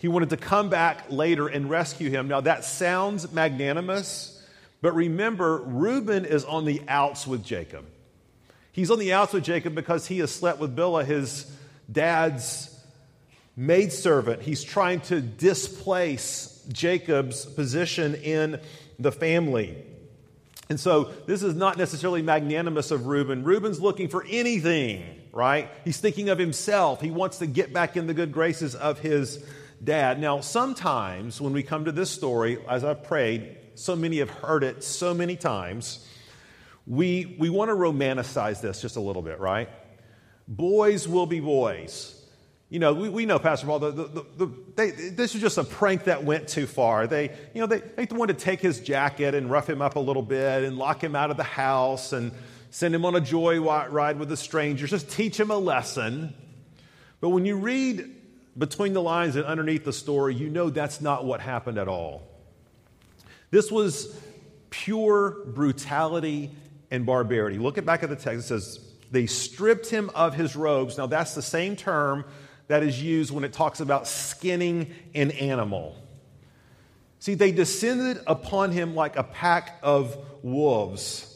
He 0.00 0.08
wanted 0.08 0.30
to 0.30 0.38
come 0.38 0.70
back 0.70 1.10
later 1.10 1.46
and 1.46 1.68
rescue 1.68 2.08
him. 2.08 2.26
Now, 2.26 2.40
that 2.40 2.64
sounds 2.64 3.30
magnanimous, 3.32 4.42
but 4.80 4.94
remember, 4.94 5.58
Reuben 5.58 6.24
is 6.24 6.42
on 6.46 6.64
the 6.64 6.80
outs 6.88 7.26
with 7.26 7.44
Jacob. 7.44 7.84
He's 8.72 8.90
on 8.90 8.98
the 8.98 9.12
outs 9.12 9.34
with 9.34 9.44
Jacob 9.44 9.74
because 9.74 10.06
he 10.06 10.20
has 10.20 10.32
slept 10.32 10.58
with 10.58 10.74
Bilhah, 10.74 11.04
his 11.04 11.54
dad's 11.92 12.74
maidservant. 13.54 14.40
He's 14.40 14.64
trying 14.64 15.00
to 15.02 15.20
displace 15.20 16.64
Jacob's 16.72 17.44
position 17.44 18.14
in 18.14 18.58
the 18.98 19.12
family. 19.12 19.76
And 20.70 20.80
so 20.80 21.10
this 21.26 21.42
is 21.42 21.54
not 21.54 21.76
necessarily 21.76 22.22
magnanimous 22.22 22.90
of 22.90 23.06
Reuben. 23.06 23.44
Reuben's 23.44 23.80
looking 23.82 24.08
for 24.08 24.24
anything, 24.30 25.04
right? 25.30 25.68
He's 25.84 25.98
thinking 25.98 26.30
of 26.30 26.38
himself. 26.38 27.02
He 27.02 27.10
wants 27.10 27.40
to 27.40 27.46
get 27.46 27.74
back 27.74 27.98
in 27.98 28.06
the 28.06 28.14
good 28.14 28.32
graces 28.32 28.74
of 28.74 28.98
his 28.98 29.44
dad. 29.82 30.20
Now, 30.20 30.40
sometimes 30.40 31.40
when 31.40 31.52
we 31.52 31.62
come 31.62 31.86
to 31.86 31.92
this 31.92 32.10
story, 32.10 32.58
as 32.68 32.84
I've 32.84 33.04
prayed, 33.04 33.56
so 33.74 33.96
many 33.96 34.18
have 34.18 34.30
heard 34.30 34.64
it 34.64 34.84
so 34.84 35.14
many 35.14 35.36
times, 35.36 36.06
we, 36.86 37.36
we 37.38 37.50
want 37.50 37.70
to 37.70 37.74
romanticize 37.74 38.60
this 38.60 38.82
just 38.82 38.96
a 38.96 39.00
little 39.00 39.22
bit, 39.22 39.40
right? 39.40 39.68
Boys 40.48 41.06
will 41.06 41.26
be 41.26 41.40
boys. 41.40 42.16
You 42.68 42.78
know, 42.78 42.94
we, 42.94 43.08
we 43.08 43.26
know, 43.26 43.38
Pastor 43.38 43.66
Paul, 43.66 43.80
the, 43.80 43.90
the, 43.90 44.26
the, 44.36 44.52
they, 44.76 44.90
this 44.90 45.34
is 45.34 45.40
just 45.40 45.58
a 45.58 45.64
prank 45.64 46.04
that 46.04 46.24
went 46.24 46.48
too 46.48 46.66
far. 46.66 47.06
They, 47.06 47.30
you 47.54 47.60
know, 47.60 47.66
they, 47.66 47.80
they 47.80 48.06
wanted 48.14 48.38
to 48.38 48.44
take 48.44 48.60
his 48.60 48.80
jacket 48.80 49.34
and 49.34 49.50
rough 49.50 49.68
him 49.68 49.82
up 49.82 49.96
a 49.96 50.00
little 50.00 50.22
bit 50.22 50.64
and 50.64 50.78
lock 50.78 51.02
him 51.02 51.16
out 51.16 51.30
of 51.30 51.36
the 51.36 51.42
house 51.42 52.12
and 52.12 52.32
send 52.70 52.94
him 52.94 53.04
on 53.04 53.16
a 53.16 53.20
joy 53.20 53.60
ride 53.60 54.18
with 54.18 54.28
the 54.28 54.36
strangers, 54.36 54.90
just 54.90 55.10
teach 55.10 55.38
him 55.38 55.50
a 55.50 55.56
lesson. 55.56 56.32
But 57.20 57.30
when 57.30 57.44
you 57.44 57.56
read 57.56 58.19
between 58.56 58.92
the 58.92 59.02
lines 59.02 59.36
and 59.36 59.44
underneath 59.44 59.84
the 59.84 59.92
story, 59.92 60.34
you 60.34 60.48
know 60.48 60.70
that's 60.70 61.00
not 61.00 61.24
what 61.24 61.40
happened 61.40 61.78
at 61.78 61.88
all. 61.88 62.22
This 63.50 63.70
was 63.70 64.16
pure 64.70 65.44
brutality 65.46 66.50
and 66.90 67.06
barbarity. 67.06 67.58
Look 67.58 67.78
at 67.78 67.84
back 67.84 68.02
at 68.02 68.08
the 68.08 68.16
text. 68.16 68.44
It 68.44 68.48
says, 68.48 68.80
they 69.10 69.26
stripped 69.26 69.88
him 69.88 70.10
of 70.14 70.34
his 70.34 70.54
robes. 70.54 70.98
Now, 70.98 71.06
that's 71.06 71.34
the 71.34 71.42
same 71.42 71.76
term 71.76 72.24
that 72.68 72.82
is 72.82 73.02
used 73.02 73.32
when 73.32 73.42
it 73.42 73.52
talks 73.52 73.80
about 73.80 74.06
skinning 74.06 74.94
an 75.14 75.32
animal. 75.32 75.96
See, 77.18 77.34
they 77.34 77.52
descended 77.52 78.22
upon 78.26 78.72
him 78.72 78.94
like 78.94 79.16
a 79.16 79.24
pack 79.24 79.78
of 79.82 80.16
wolves. 80.42 81.26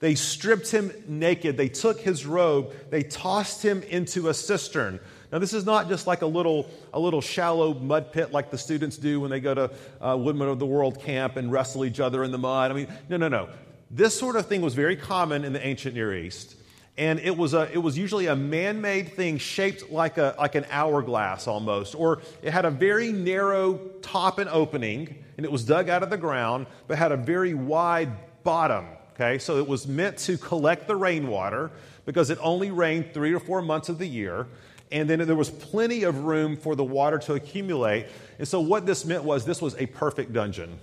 They 0.00 0.14
stripped 0.14 0.70
him 0.70 0.92
naked. 1.08 1.56
They 1.56 1.68
took 1.68 2.00
his 2.00 2.26
robe. 2.26 2.74
They 2.90 3.02
tossed 3.02 3.62
him 3.62 3.82
into 3.84 4.28
a 4.28 4.34
cistern. 4.34 5.00
Now, 5.32 5.38
this 5.38 5.54
is 5.54 5.64
not 5.64 5.88
just 5.88 6.06
like 6.06 6.22
a 6.22 6.26
little, 6.26 6.68
a 6.92 7.00
little 7.00 7.22
shallow 7.22 7.74
mud 7.74 8.12
pit 8.12 8.32
like 8.32 8.50
the 8.50 8.58
students 8.58 8.98
do 8.98 9.18
when 9.18 9.30
they 9.30 9.40
go 9.40 9.54
to 9.54 9.70
uh, 10.00 10.16
Woodmen 10.16 10.48
of 10.48 10.58
the 10.58 10.66
World 10.66 11.00
camp 11.00 11.36
and 11.36 11.50
wrestle 11.50 11.84
each 11.84 11.98
other 11.98 12.22
in 12.22 12.30
the 12.30 12.38
mud. 12.38 12.70
I 12.70 12.74
mean, 12.74 12.88
no, 13.08 13.16
no, 13.16 13.28
no. 13.28 13.48
This 13.90 14.18
sort 14.18 14.36
of 14.36 14.46
thing 14.46 14.60
was 14.60 14.74
very 14.74 14.96
common 14.96 15.44
in 15.44 15.52
the 15.52 15.66
ancient 15.66 15.94
Near 15.94 16.14
East 16.14 16.56
and 16.98 17.18
it 17.20 17.36
was, 17.36 17.54
a, 17.54 17.70
it 17.72 17.78
was 17.78 17.96
usually 17.96 18.26
a 18.26 18.36
man 18.36 18.80
made 18.80 19.14
thing 19.14 19.38
shaped 19.38 19.90
like, 19.90 20.18
a, 20.18 20.34
like 20.38 20.54
an 20.54 20.66
hourglass 20.70 21.46
almost, 21.46 21.94
or 21.94 22.20
it 22.42 22.52
had 22.52 22.66
a 22.66 22.70
very 22.70 23.12
narrow 23.12 23.78
top 24.02 24.38
and 24.38 24.50
opening, 24.50 25.24
and 25.36 25.46
it 25.46 25.50
was 25.50 25.64
dug 25.64 25.88
out 25.88 26.02
of 26.02 26.10
the 26.10 26.18
ground, 26.18 26.66
but 26.88 26.98
had 26.98 27.12
a 27.12 27.16
very 27.16 27.54
wide 27.54 28.10
bottom. 28.42 28.86
Okay, 29.14 29.38
so 29.38 29.58
it 29.58 29.66
was 29.66 29.86
meant 29.86 30.18
to 30.18 30.36
collect 30.36 30.86
the 30.86 30.96
rainwater 30.96 31.70
because 32.04 32.30
it 32.30 32.38
only 32.40 32.70
rained 32.70 33.12
three 33.14 33.32
or 33.32 33.40
four 33.40 33.62
months 33.62 33.88
of 33.88 33.98
the 33.98 34.06
year, 34.06 34.46
and 34.92 35.08
then 35.08 35.26
there 35.26 35.34
was 35.34 35.50
plenty 35.50 36.04
of 36.04 36.24
room 36.24 36.56
for 36.56 36.76
the 36.76 36.84
water 36.84 37.18
to 37.18 37.34
accumulate. 37.34 38.06
And 38.38 38.46
so, 38.46 38.60
what 38.60 38.86
this 38.86 39.04
meant 39.04 39.24
was 39.24 39.44
this 39.44 39.62
was 39.62 39.74
a 39.76 39.86
perfect 39.86 40.32
dungeon, 40.32 40.78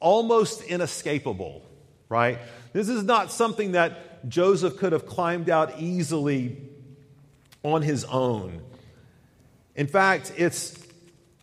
almost 0.00 0.62
inescapable, 0.62 1.62
right? 2.08 2.38
This 2.72 2.88
is 2.88 3.04
not 3.04 3.30
something 3.30 3.72
that 3.72 4.28
Joseph 4.28 4.78
could 4.78 4.92
have 4.92 5.06
climbed 5.06 5.50
out 5.50 5.78
easily 5.78 6.56
on 7.62 7.82
his 7.82 8.04
own. 8.04 8.62
In 9.76 9.86
fact, 9.86 10.32
it's 10.36 10.87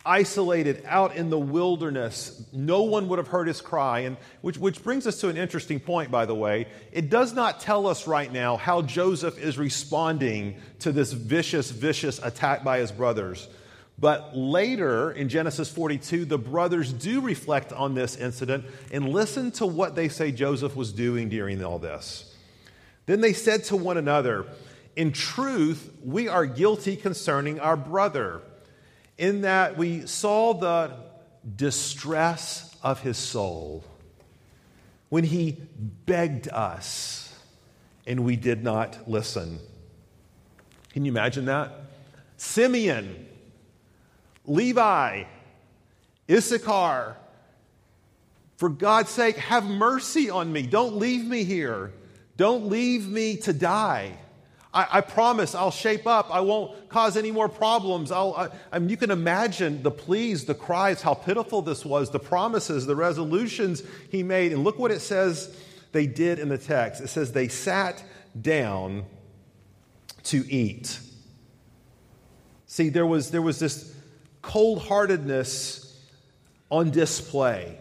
isolated 0.05 0.83
out 0.85 1.15
in 1.15 1.29
the 1.29 1.39
wilderness. 1.39 2.43
No 2.53 2.83
one 2.83 3.07
would 3.07 3.19
have 3.19 3.27
heard 3.27 3.47
his 3.47 3.62
cry. 3.62 4.01
And 4.01 4.17
which, 4.41 4.57
which 4.57 4.83
brings 4.83 5.07
us 5.07 5.19
to 5.21 5.29
an 5.29 5.38
interesting 5.38 5.79
point, 5.79 6.12
by 6.12 6.25
the 6.25 6.35
way. 6.35 6.67
It 6.91 7.09
does 7.09 7.33
not 7.33 7.59
tell 7.59 7.88
us 7.88 8.07
right 8.07 8.31
now 8.31 8.57
how 8.57 8.81
Joseph 8.81 9.38
is 9.39 9.57
responding 9.57 10.57
to 10.79 10.91
this 10.91 11.12
vicious, 11.12 11.71
vicious 11.71 12.19
attack 12.24 12.63
by 12.63 12.79
his 12.79 12.91
brothers. 12.91 13.47
But 13.97 14.35
later 14.35 15.12
in 15.12 15.29
Genesis 15.29 15.71
42, 15.71 16.25
the 16.25 16.38
brothers 16.38 16.91
do 16.91 17.21
reflect 17.21 17.71
on 17.71 17.95
this 17.95 18.17
incident 18.17 18.65
and 18.91 19.09
listen 19.09 19.51
to 19.51 19.65
what 19.65 19.95
they 19.95 20.09
say 20.09 20.31
Joseph 20.31 20.75
was 20.75 20.91
doing 20.91 21.29
during 21.29 21.63
all 21.63 21.79
this. 21.79 22.35
Then 23.05 23.21
they 23.21 23.33
said 23.33 23.63
to 23.65 23.77
one 23.77 23.97
another, 23.97 24.45
In 24.95 25.12
truth, 25.13 25.91
we 26.03 26.27
are 26.27 26.45
guilty 26.45 26.97
concerning 26.97 27.59
our 27.59 27.77
brother, 27.77 28.41
in 29.17 29.41
that 29.41 29.77
we 29.77 30.05
saw 30.05 30.53
the 30.53 30.91
distress 31.55 32.75
of 32.84 33.01
his 33.01 33.17
soul 33.17 33.84
when 35.10 35.24
he 35.24 35.57
begged 36.05 36.48
us 36.50 37.34
and 38.07 38.24
we 38.24 38.36
did 38.36 38.63
not 38.63 39.10
listen. 39.10 39.60
Can 40.91 41.05
you 41.05 41.12
imagine 41.12 41.45
that? 41.45 41.72
Simeon, 42.38 43.27
Levi, 44.45 45.24
Issachar, 46.29 47.17
for 48.57 48.69
God's 48.69 49.10
sake, 49.10 49.38
have 49.38 49.65
mercy 49.65 50.29
on 50.29 50.51
me. 50.51 50.62
Don't 50.62 50.95
leave 50.95 51.25
me 51.25 51.43
here. 51.43 51.91
Don't 52.38 52.67
leave 52.67 53.07
me 53.07 53.38
to 53.38 53.53
die. 53.53 54.17
I, 54.75 54.88
I 54.98 55.01
promise 55.01 55.55
I'll 55.55 55.72
shape 55.72 56.05
up. 56.05 56.29
I 56.29 56.41
won't 56.41 56.89
cause 56.89 57.15
any 57.15 57.32
more 57.32 57.48
problems. 57.48 58.12
I'll, 58.12 58.36
I, 58.36 58.50
I 58.74 58.79
mean, 58.79 58.89
you 58.89 58.98
can 58.98 59.10
imagine 59.10 59.82
the 59.82 59.91
pleas, 59.91 60.46
the 60.46 60.53
cries, 60.53 61.01
how 61.01 61.13
pitiful 61.13 61.62
this 61.62 61.86
was, 61.86 62.12
the 62.12 62.20
promises, 62.20 62.86
the 62.86 62.96
resolutions 62.96 63.82
he 64.12 64.22
made. 64.22 64.51
And 64.51 64.65
look 64.65 64.77
what 64.77 64.91
it 64.91 65.00
says 65.00 65.58
they 65.94 66.05
did 66.05 66.39
in 66.39 66.50
the 66.50 66.58
text. 66.58 67.01
It 67.01 67.08
says 67.08 67.32
they 67.32 67.48
sat 67.48 68.03
down 68.39 69.05
to 70.24 70.46
eat. 70.51 71.00
See, 72.65 72.89
there 72.89 73.05
was, 73.05 73.32
there 73.32 73.41
was 73.41 73.60
this 73.60 73.96
cold 74.41 74.84
heartedness 74.84 75.98
on 76.70 76.91
display 76.91 77.77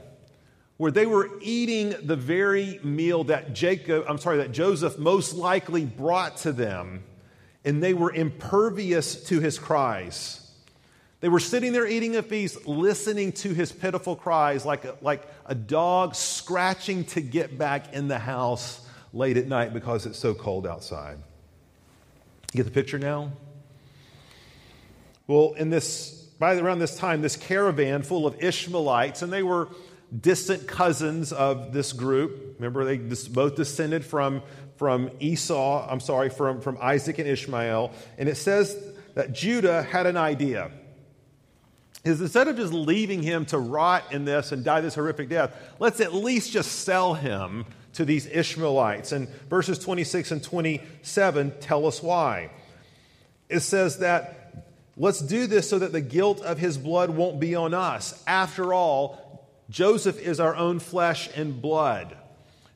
where 0.76 0.90
they 0.90 1.06
were 1.06 1.30
eating 1.40 1.94
the 2.02 2.16
very 2.16 2.80
meal 2.82 3.24
that 3.24 3.54
Jacob, 3.54 4.04
I'm 4.08 4.18
sorry, 4.18 4.38
that 4.38 4.52
Joseph 4.52 4.98
most 4.98 5.34
likely 5.34 5.84
brought 5.84 6.38
to 6.38 6.52
them, 6.52 7.04
and 7.64 7.82
they 7.82 7.94
were 7.94 8.12
impervious 8.12 9.24
to 9.24 9.40
his 9.40 9.58
cries. 9.58 10.40
They 11.20 11.28
were 11.28 11.40
sitting 11.40 11.72
there 11.72 11.86
eating 11.86 12.16
a 12.16 12.22
feast, 12.22 12.66
listening 12.66 13.32
to 13.32 13.54
his 13.54 13.72
pitiful 13.72 14.16
cries 14.16 14.66
like 14.66 14.84
a, 14.84 14.96
like 15.00 15.22
a 15.46 15.54
dog 15.54 16.14
scratching 16.14 17.04
to 17.06 17.20
get 17.20 17.56
back 17.56 17.94
in 17.94 18.08
the 18.08 18.18
house 18.18 18.86
late 19.12 19.36
at 19.36 19.46
night 19.46 19.72
because 19.72 20.06
it's 20.06 20.18
so 20.18 20.34
cold 20.34 20.66
outside. 20.66 21.18
You 22.52 22.58
get 22.58 22.64
the 22.64 22.72
picture 22.72 22.98
now? 22.98 23.32
Well, 25.26 25.54
in 25.54 25.70
this, 25.70 26.10
by 26.38 26.56
around 26.56 26.80
this 26.80 26.96
time, 26.96 27.22
this 27.22 27.36
caravan 27.36 28.02
full 28.02 28.26
of 28.26 28.42
Ishmaelites, 28.42 29.22
and 29.22 29.32
they 29.32 29.42
were 29.42 29.68
distant 30.20 30.66
cousins 30.66 31.32
of 31.32 31.72
this 31.72 31.92
group. 31.92 32.56
Remember, 32.58 32.84
they 32.84 32.98
both 33.30 33.56
descended 33.56 34.04
from, 34.04 34.42
from 34.76 35.10
Esau, 35.20 35.86
I'm 35.90 36.00
sorry, 36.00 36.30
from, 36.30 36.60
from 36.60 36.78
Isaac 36.80 37.18
and 37.18 37.28
Ishmael. 37.28 37.92
And 38.18 38.28
it 38.28 38.36
says 38.36 38.76
that 39.14 39.32
Judah 39.32 39.82
had 39.82 40.06
an 40.06 40.16
idea. 40.16 40.70
Is 42.04 42.20
instead 42.20 42.48
of 42.48 42.56
just 42.56 42.72
leaving 42.72 43.22
him 43.22 43.46
to 43.46 43.58
rot 43.58 44.12
in 44.12 44.26
this 44.26 44.52
and 44.52 44.62
die 44.62 44.82
this 44.82 44.94
horrific 44.94 45.30
death, 45.30 45.56
let's 45.78 46.00
at 46.00 46.12
least 46.12 46.52
just 46.52 46.70
sell 46.80 47.14
him 47.14 47.64
to 47.94 48.04
these 48.04 48.26
Ishmaelites. 48.26 49.12
And 49.12 49.28
verses 49.48 49.78
26 49.78 50.32
and 50.32 50.42
27 50.42 51.54
tell 51.60 51.86
us 51.86 52.02
why. 52.02 52.50
It 53.48 53.60
says 53.60 53.98
that 53.98 54.66
let's 54.98 55.20
do 55.20 55.46
this 55.46 55.68
so 55.68 55.78
that 55.78 55.92
the 55.92 56.00
guilt 56.02 56.42
of 56.42 56.58
his 56.58 56.76
blood 56.76 57.10
won't 57.10 57.40
be 57.40 57.54
on 57.54 57.72
us. 57.72 58.22
After 58.26 58.74
all, 58.74 59.43
Joseph 59.70 60.20
is 60.20 60.40
our 60.40 60.54
own 60.54 60.78
flesh 60.78 61.28
and 61.36 61.60
blood. 61.60 62.16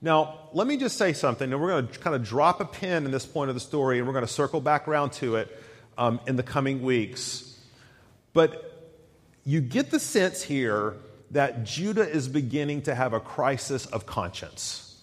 Now, 0.01 0.49
let 0.53 0.67
me 0.67 0.77
just 0.77 0.97
say 0.97 1.13
something, 1.13 1.53
and 1.53 1.61
we're 1.61 1.69
going 1.69 1.89
to 1.89 1.99
kind 1.99 2.15
of 2.15 2.23
drop 2.23 2.61
a 2.61 2.65
pin 2.65 3.05
in 3.05 3.11
this 3.11 3.27
point 3.27 3.49
of 3.49 3.55
the 3.55 3.61
story, 3.61 3.99
and 3.99 4.07
we're 4.07 4.13
going 4.13 4.27
to 4.27 4.33
circle 4.33 4.61
back 4.61 4.87
around 4.87 5.13
to 5.15 5.37
it 5.37 5.63
um, 5.97 6.21
in 6.27 6.37
the 6.37 6.43
coming 6.43 6.83
weeks. 6.83 7.59
But 8.33 8.93
you 9.45 9.61
get 9.61 9.91
the 9.91 9.99
sense 9.99 10.43
here 10.43 10.95
that 11.33 11.65
Judah 11.65 12.09
is 12.09 12.29
beginning 12.29 12.83
to 12.83 12.95
have 12.95 13.13
a 13.13 13.21
crisis 13.21 13.87
of 13.87 14.07
conscience. 14.07 15.03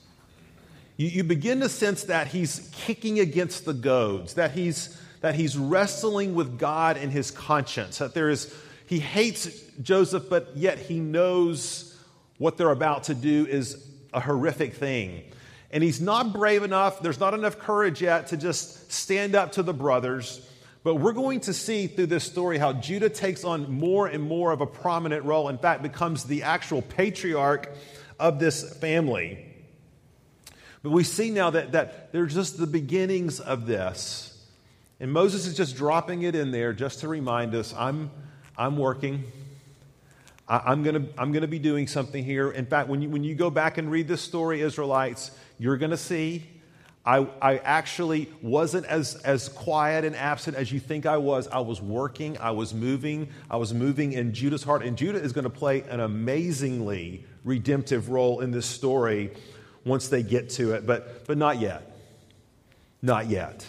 You, 0.98 1.08
you 1.08 1.24
begin 1.24 1.60
to 1.60 1.70
sense 1.70 2.04
that 2.04 2.28
he's 2.28 2.70
kicking 2.74 3.20
against 3.20 3.66
the 3.66 3.74
goads, 3.74 4.36
that 4.36 4.52
he's, 4.52 5.00
that 5.22 5.36
he's 5.36 5.58
wrestling 5.58 6.36
with 6.36 6.58
God 6.58 6.98
and 6.98 7.12
his 7.12 7.32
conscience, 7.32 7.98
that 7.98 8.14
there 8.14 8.30
is 8.30 8.54
he 8.88 9.00
hates 9.00 9.48
Joseph, 9.82 10.30
but 10.30 10.56
yet 10.56 10.78
he 10.78 11.00
knows 11.00 11.98
what 12.38 12.58
they're 12.58 12.72
about 12.72 13.06
to 13.06 13.16
do 13.16 13.46
is 13.46 13.84
a 14.14 14.20
horrific 14.20 14.74
thing. 14.74 15.24
And 15.72 15.84
he's 15.84 16.00
not 16.00 16.34
brave 16.34 16.64
enough, 16.64 17.02
there's 17.02 17.20
not 17.20 17.34
enough 17.34 17.60
courage 17.60 18.02
yet 18.02 18.28
to 18.28 18.38
just 18.38 18.92
stand 18.92 19.36
up 19.36 19.54
to 19.54 19.64
the 19.64 19.74
brothers. 19.74 20.48
But 20.84 20.96
we're 20.96 21.14
going 21.14 21.40
to 21.42 21.54
see 21.54 21.88
through 21.88 22.06
this 22.08 22.24
story 22.24 22.60
how 22.60 22.74
Judah 22.74 23.10
takes 23.10 23.44
on 23.44 23.72
more 23.72 24.08
and 24.08 24.24
more 24.24 24.52
of 24.52 24.62
a 24.62 24.68
prominent 24.68 25.26
role, 25.26 25.50
in 25.50 25.58
fact, 25.58 25.82
becomes 25.82 26.26
the 26.26 26.44
actual 26.44 26.84
patriarch 26.84 27.72
of 28.20 28.40
this 28.40 28.78
family. 28.78 29.44
But 30.84 30.92
we 30.92 31.04
see 31.04 31.32
now 31.32 31.50
that, 31.50 31.72
that 31.72 32.12
they're 32.12 32.28
just 32.28 32.60
the 32.60 32.68
beginnings 32.68 33.40
of 33.40 33.66
this. 33.66 34.32
And 35.00 35.12
Moses 35.12 35.48
is 35.48 35.58
just 35.58 35.76
dropping 35.76 36.22
it 36.22 36.36
in 36.36 36.52
there 36.52 36.72
just 36.72 37.00
to 37.00 37.08
remind 37.08 37.56
us 37.56 37.74
I'm, 37.74 38.12
I'm 38.58 38.78
working. 38.78 39.24
I, 40.48 40.72
am 40.72 40.84
going 40.84 41.06
to 41.06 41.20
I'm 41.20 41.34
to 41.34 41.48
be 41.48 41.60
doing 41.60 41.88
something 41.88 42.24
here. 42.24 42.52
In 42.52 42.66
fact, 42.66 42.90
when 42.90 43.02
you, 43.02 43.10
when 43.10 43.24
you 43.24 43.36
go 43.36 43.50
back 43.50 43.78
and 43.78 43.90
read 43.90 44.08
this 44.08 44.22
story, 44.22 44.62
Israelites, 44.62 45.32
you're 45.60 45.78
going 45.78 45.92
to 45.92 45.98
see 45.98 46.46
I, 47.06 47.28
I 47.40 47.58
actually 47.58 48.32
wasn't 48.42 48.88
as, 48.88 49.16
as 49.16 49.48
quiet 49.50 50.06
and 50.06 50.16
absent 50.16 50.58
as 50.58 50.72
you 50.72 50.80
think 50.80 51.06
I 51.06 51.18
was. 51.18 51.48
I 51.48 51.60
was 51.60 51.80
working, 51.80 52.38
I 52.40 52.52
was 52.52 52.74
moving, 52.74 53.30
I 53.50 53.58
was 53.58 53.74
moving 53.74 54.14
in 54.14 54.34
Judah's 54.34 54.64
heart. 54.64 54.84
And 54.84 54.98
Judah 54.98 55.22
is 55.22 55.32
going 55.32 55.44
to 55.44 55.52
play 55.52 55.82
an 55.82 56.00
amazingly 56.00 57.24
redemptive 57.44 58.10
role 58.10 58.40
in 58.40 58.50
this 58.50 58.66
story 58.66 59.32
once 59.86 60.08
they 60.08 60.24
get 60.24 60.50
to 60.52 60.74
it, 60.74 60.88
but, 60.88 61.28
but 61.28 61.38
not 61.38 61.60
yet. 61.60 61.96
Not 63.04 63.30
yet. 63.30 63.68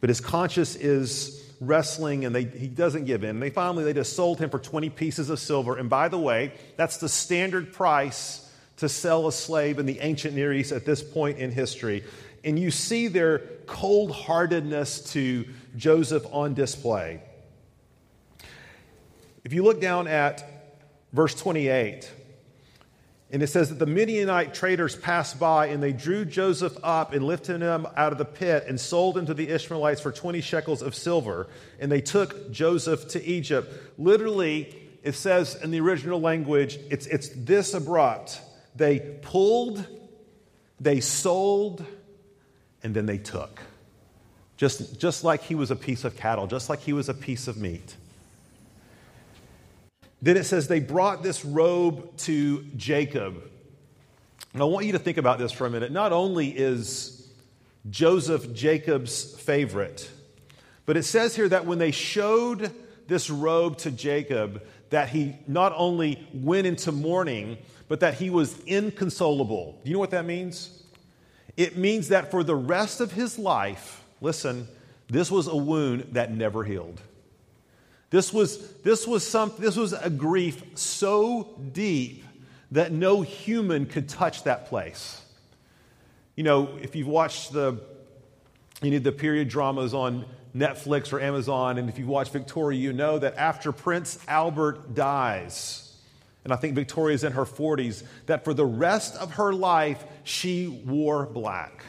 But 0.00 0.10
his 0.10 0.20
conscience 0.20 0.74
is 0.74 1.41
wrestling 1.66 2.24
and 2.24 2.34
they, 2.34 2.44
he 2.44 2.66
doesn't 2.66 3.04
give 3.04 3.24
in. 3.24 3.40
They 3.40 3.50
finally 3.50 3.84
they 3.84 3.92
just 3.92 4.16
sold 4.16 4.38
him 4.38 4.50
for 4.50 4.58
20 4.58 4.90
pieces 4.90 5.30
of 5.30 5.38
silver. 5.38 5.76
And 5.76 5.88
by 5.88 6.08
the 6.08 6.18
way, 6.18 6.52
that's 6.76 6.98
the 6.98 7.08
standard 7.08 7.72
price 7.72 8.50
to 8.78 8.88
sell 8.88 9.26
a 9.28 9.32
slave 9.32 9.78
in 9.78 9.86
the 9.86 10.00
ancient 10.00 10.34
Near 10.34 10.52
East 10.52 10.72
at 10.72 10.84
this 10.84 11.02
point 11.02 11.38
in 11.38 11.52
history. 11.52 12.04
And 12.44 12.58
you 12.58 12.70
see 12.70 13.08
their 13.08 13.38
cold 13.66 14.10
heartedness 14.10 15.12
to 15.12 15.46
Joseph 15.76 16.26
on 16.32 16.54
display. 16.54 17.22
If 19.44 19.52
you 19.52 19.62
look 19.62 19.80
down 19.80 20.08
at 20.08 20.44
verse 21.12 21.34
28, 21.34 22.10
and 23.32 23.42
it 23.42 23.46
says 23.46 23.70
that 23.70 23.78
the 23.78 23.86
Midianite 23.86 24.52
traders 24.52 24.94
passed 24.94 25.40
by 25.40 25.68
and 25.68 25.82
they 25.82 25.94
drew 25.94 26.26
Joseph 26.26 26.76
up 26.82 27.14
and 27.14 27.24
lifted 27.24 27.62
him 27.62 27.86
out 27.96 28.12
of 28.12 28.18
the 28.18 28.26
pit 28.26 28.66
and 28.68 28.78
sold 28.78 29.16
him 29.16 29.24
to 29.24 29.32
the 29.32 29.48
Ishmaelites 29.48 30.02
for 30.02 30.12
20 30.12 30.42
shekels 30.42 30.82
of 30.82 30.94
silver. 30.94 31.48
And 31.80 31.90
they 31.90 32.02
took 32.02 32.52
Joseph 32.52 33.08
to 33.08 33.24
Egypt. 33.24 33.72
Literally, 33.96 34.76
it 35.02 35.14
says 35.14 35.54
in 35.54 35.70
the 35.70 35.80
original 35.80 36.20
language, 36.20 36.78
it's, 36.90 37.06
it's 37.06 37.30
this 37.30 37.72
abrupt. 37.72 38.38
They 38.76 39.00
pulled, 39.22 39.86
they 40.78 41.00
sold, 41.00 41.82
and 42.82 42.94
then 42.94 43.06
they 43.06 43.18
took. 43.18 43.62
Just, 44.58 45.00
just 45.00 45.24
like 45.24 45.42
he 45.42 45.54
was 45.54 45.70
a 45.70 45.76
piece 45.76 46.04
of 46.04 46.18
cattle, 46.18 46.46
just 46.46 46.68
like 46.68 46.80
he 46.80 46.92
was 46.92 47.08
a 47.08 47.14
piece 47.14 47.48
of 47.48 47.56
meat. 47.56 47.96
Then 50.22 50.36
it 50.36 50.44
says 50.44 50.68
they 50.68 50.80
brought 50.80 51.24
this 51.24 51.44
robe 51.44 52.16
to 52.18 52.62
Jacob. 52.76 53.42
And 54.52 54.62
I 54.62 54.64
want 54.66 54.86
you 54.86 54.92
to 54.92 54.98
think 54.98 55.18
about 55.18 55.38
this 55.38 55.50
for 55.50 55.66
a 55.66 55.70
minute. 55.70 55.90
Not 55.90 56.12
only 56.12 56.48
is 56.48 57.28
Joseph 57.90 58.54
Jacob's 58.54 59.34
favorite, 59.40 60.08
but 60.86 60.96
it 60.96 61.02
says 61.02 61.34
here 61.34 61.48
that 61.48 61.66
when 61.66 61.78
they 61.78 61.90
showed 61.90 62.72
this 63.08 63.30
robe 63.30 63.78
to 63.78 63.90
Jacob, 63.90 64.62
that 64.90 65.08
he 65.08 65.34
not 65.48 65.72
only 65.76 66.26
went 66.32 66.66
into 66.66 66.92
mourning, 66.92 67.58
but 67.88 68.00
that 68.00 68.14
he 68.14 68.30
was 68.30 68.58
inconsolable. 68.60 69.80
Do 69.82 69.90
you 69.90 69.94
know 69.94 70.00
what 70.00 70.10
that 70.10 70.24
means? 70.24 70.82
It 71.56 71.76
means 71.76 72.08
that 72.08 72.30
for 72.30 72.44
the 72.44 72.54
rest 72.54 73.00
of 73.00 73.12
his 73.12 73.38
life, 73.38 74.04
listen, 74.20 74.68
this 75.08 75.30
was 75.30 75.48
a 75.48 75.56
wound 75.56 76.08
that 76.12 76.32
never 76.32 76.62
healed. 76.62 77.00
This 78.12 78.30
was, 78.30 78.74
this 78.82 79.06
was, 79.06 79.26
some, 79.26 79.54
this 79.58 79.74
was 79.74 79.94
a 79.94 80.10
grief 80.10 80.62
so 80.74 81.58
deep 81.72 82.22
that 82.70 82.92
no 82.92 83.22
human 83.22 83.86
could 83.86 84.06
touch 84.06 84.44
that 84.44 84.66
place. 84.66 85.22
You 86.36 86.44
know, 86.44 86.76
if 86.82 86.94
you've 86.94 87.08
watched 87.08 87.54
the, 87.54 87.80
you 88.82 88.90
know, 88.90 88.98
the 88.98 89.12
period 89.12 89.48
dramas 89.48 89.94
on 89.94 90.26
Netflix 90.54 91.14
or 91.14 91.20
Amazon, 91.20 91.78
and 91.78 91.88
if 91.88 91.98
you've 91.98 92.06
watched 92.06 92.34
Victoria, 92.34 92.78
you 92.78 92.92
know 92.92 93.18
that 93.18 93.38
after 93.38 93.72
Prince 93.72 94.18
Albert 94.28 94.94
dies, 94.94 95.96
and 96.44 96.52
I 96.52 96.56
think 96.56 96.74
Victoria's 96.74 97.24
in 97.24 97.32
her 97.32 97.46
40s, 97.46 98.04
that 98.26 98.44
for 98.44 98.52
the 98.52 98.66
rest 98.66 99.16
of 99.16 99.32
her 99.32 99.54
life, 99.54 100.04
she 100.22 100.68
wore 100.68 101.24
black 101.24 101.82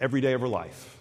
every 0.00 0.20
day 0.20 0.32
of 0.32 0.40
her 0.40 0.48
life. 0.48 0.96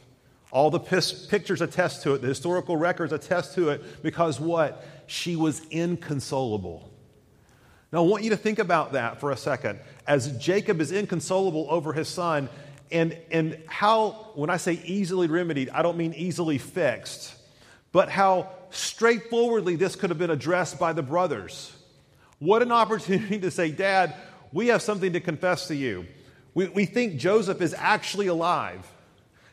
All 0.51 0.69
the 0.69 0.79
pictures 0.79 1.62
attest 1.62 2.03
to 2.03 2.13
it, 2.13 2.21
the 2.21 2.27
historical 2.27 2.77
records 2.77 3.12
attest 3.12 3.55
to 3.55 3.69
it, 3.69 4.03
because 4.03 4.39
what? 4.39 4.86
She 5.08 5.36
was 5.36 5.62
inconsolable. 5.69 6.91
Now, 7.91 8.03
I 8.03 8.08
want 8.08 8.23
you 8.23 8.29
to 8.31 8.38
think 8.38 8.60
about 8.60 8.93
that 8.93 9.19
for 9.19 9.31
a 9.31 9.38
second. 9.38 9.79
As 10.08 10.38
Jacob 10.38 10.81
is 10.81 10.91
inconsolable 10.91 11.67
over 11.69 11.93
his 11.93 12.08
son, 12.08 12.49
and, 12.91 13.17
and 13.31 13.62
how, 13.67 14.31
when 14.36 14.49
I 14.49 14.58
say 14.58 14.73
easily 14.86 15.27
remedied, 15.27 15.69
I 15.69 15.81
don't 15.81 15.97
mean 15.97 16.13
easily 16.13 16.58
fixed, 16.58 17.36
but 17.91 18.10
how 18.10 18.49
straightforwardly 18.69 19.75
this 19.75 19.95
could 19.95 20.10
have 20.10 20.19
been 20.19 20.29
addressed 20.29 20.79
by 20.79 20.93
the 20.93 21.01
brothers. 21.01 21.75
What 22.39 22.62
an 22.62 22.71
opportunity 22.73 23.39
to 23.39 23.51
say, 23.51 23.71
Dad, 23.71 24.15
we 24.51 24.67
have 24.67 24.81
something 24.81 25.13
to 25.13 25.19
confess 25.19 25.67
to 25.67 25.75
you. 25.75 26.05
We, 26.53 26.67
we 26.67 26.86
think 26.86 27.17
Joseph 27.17 27.62
is 27.62 27.73
actually 27.77 28.27
alive. 28.27 28.89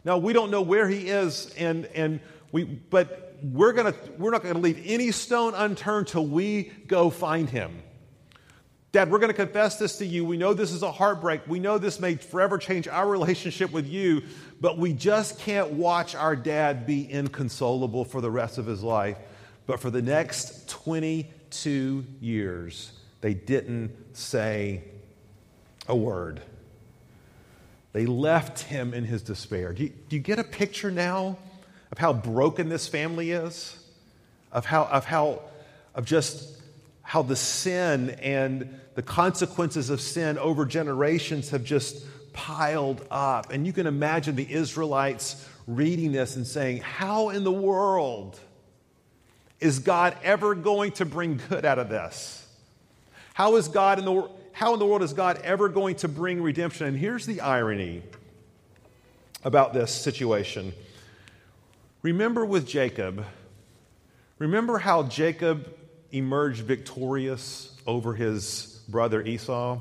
Now, 0.04 0.18
we 0.18 0.32
don't 0.32 0.50
know 0.50 0.62
where 0.62 0.88
he 0.88 1.08
is, 1.08 1.52
and, 1.56 1.86
and 1.86 2.20
we, 2.50 2.64
but 2.64 3.36
we're, 3.42 3.72
gonna, 3.72 3.94
we're 4.18 4.30
not 4.30 4.42
going 4.42 4.54
to 4.54 4.60
leave 4.60 4.82
any 4.84 5.10
stone 5.12 5.54
unturned 5.54 6.08
till 6.08 6.26
we 6.26 6.72
go 6.86 7.10
find 7.10 7.48
him. 7.48 7.82
Dad, 8.92 9.10
we're 9.10 9.20
going 9.20 9.30
to 9.30 9.34
confess 9.34 9.78
this 9.78 9.96
to 9.98 10.06
you. 10.06 10.22
We 10.22 10.36
know 10.36 10.52
this 10.52 10.70
is 10.70 10.82
a 10.82 10.92
heartbreak. 10.92 11.46
We 11.46 11.58
know 11.60 11.78
this 11.78 11.98
may 11.98 12.16
forever 12.16 12.58
change 12.58 12.86
our 12.86 13.08
relationship 13.08 13.72
with 13.72 13.86
you, 13.86 14.22
but 14.60 14.76
we 14.76 14.92
just 14.92 15.38
can't 15.38 15.70
watch 15.72 16.14
our 16.14 16.36
dad 16.36 16.86
be 16.86 17.10
inconsolable 17.10 18.04
for 18.04 18.20
the 18.20 18.30
rest 18.30 18.58
of 18.58 18.66
his 18.66 18.82
life. 18.82 19.16
But 19.66 19.80
for 19.80 19.88
the 19.90 20.02
next 20.02 20.68
22 20.68 22.04
years, 22.20 22.92
they 23.22 23.32
didn't 23.32 23.92
say 24.14 24.84
a 25.88 25.96
word. 25.96 26.42
They 27.92 28.06
left 28.06 28.60
him 28.60 28.94
in 28.94 29.04
his 29.04 29.22
despair. 29.22 29.72
Do 29.72 29.84
you, 29.84 29.92
do 30.08 30.16
you 30.16 30.22
get 30.22 30.38
a 30.38 30.44
picture 30.44 30.90
now 30.90 31.36
of 31.90 31.98
how 31.98 32.12
broken 32.12 32.68
this 32.68 32.88
family 32.88 33.32
is? 33.32 33.78
Of 34.50 34.64
how, 34.64 34.84
of 34.84 35.04
how, 35.04 35.42
of 35.94 36.04
just 36.04 36.60
how 37.02 37.22
the 37.22 37.36
sin 37.36 38.10
and 38.22 38.80
the 38.94 39.02
consequences 39.02 39.90
of 39.90 40.00
sin 40.00 40.38
over 40.38 40.64
generations 40.64 41.50
have 41.50 41.64
just 41.64 42.04
piled 42.32 43.06
up. 43.10 43.52
And 43.52 43.66
you 43.66 43.72
can 43.72 43.86
imagine 43.86 44.36
the 44.36 44.50
Israelites 44.50 45.46
reading 45.66 46.12
this 46.12 46.36
and 46.36 46.46
saying, 46.46 46.78
How 46.78 47.30
in 47.30 47.44
the 47.44 47.52
world 47.52 48.38
is 49.60 49.78
God 49.78 50.16
ever 50.22 50.54
going 50.54 50.92
to 50.92 51.04
bring 51.04 51.40
good 51.48 51.64
out 51.64 51.78
of 51.78 51.88
this? 51.88 52.46
How 53.34 53.56
is 53.56 53.68
God 53.68 53.98
in 53.98 54.04
the 54.04 54.28
how 54.52 54.74
in 54.74 54.78
the 54.78 54.86
world 54.86 55.02
is 55.02 55.12
God 55.12 55.40
ever 55.42 55.68
going 55.68 55.96
to 55.96 56.08
bring 56.08 56.42
redemption? 56.42 56.86
And 56.86 56.96
here's 56.96 57.26
the 57.26 57.40
irony 57.40 58.02
about 59.44 59.72
this 59.72 59.90
situation. 59.90 60.72
Remember 62.02 62.44
with 62.44 62.66
Jacob, 62.66 63.24
remember 64.38 64.78
how 64.78 65.04
Jacob 65.04 65.72
emerged 66.10 66.62
victorious 66.62 67.74
over 67.86 68.14
his 68.14 68.80
brother 68.88 69.22
Esau? 69.22 69.80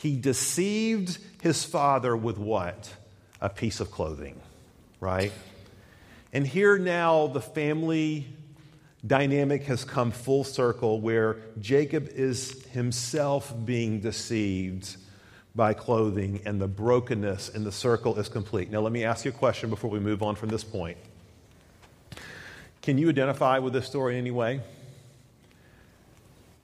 He 0.00 0.16
deceived 0.16 1.18
his 1.42 1.64
father 1.64 2.16
with 2.16 2.38
what? 2.38 2.92
A 3.40 3.48
piece 3.48 3.80
of 3.80 3.90
clothing, 3.90 4.40
right? 5.00 5.32
And 6.32 6.46
here 6.46 6.78
now 6.78 7.26
the 7.28 7.40
family 7.40 8.26
dynamic 9.06 9.64
has 9.64 9.84
come 9.84 10.10
full 10.10 10.44
circle 10.44 11.00
where 11.00 11.38
Jacob 11.60 12.08
is 12.08 12.64
himself 12.66 13.54
being 13.64 14.00
deceived 14.00 14.96
by 15.54 15.72
clothing 15.72 16.40
and 16.44 16.60
the 16.60 16.68
brokenness 16.68 17.48
in 17.48 17.64
the 17.64 17.72
circle 17.72 18.18
is 18.18 18.28
complete. 18.28 18.70
Now, 18.70 18.80
let 18.80 18.92
me 18.92 19.04
ask 19.04 19.24
you 19.24 19.30
a 19.30 19.34
question 19.34 19.70
before 19.70 19.90
we 19.90 20.00
move 20.00 20.22
on 20.22 20.34
from 20.34 20.48
this 20.48 20.64
point. 20.64 20.98
Can 22.82 22.98
you 22.98 23.08
identify 23.08 23.58
with 23.58 23.72
this 23.72 23.86
story 23.86 24.14
in 24.14 24.20
any 24.20 24.30
way? 24.30 24.60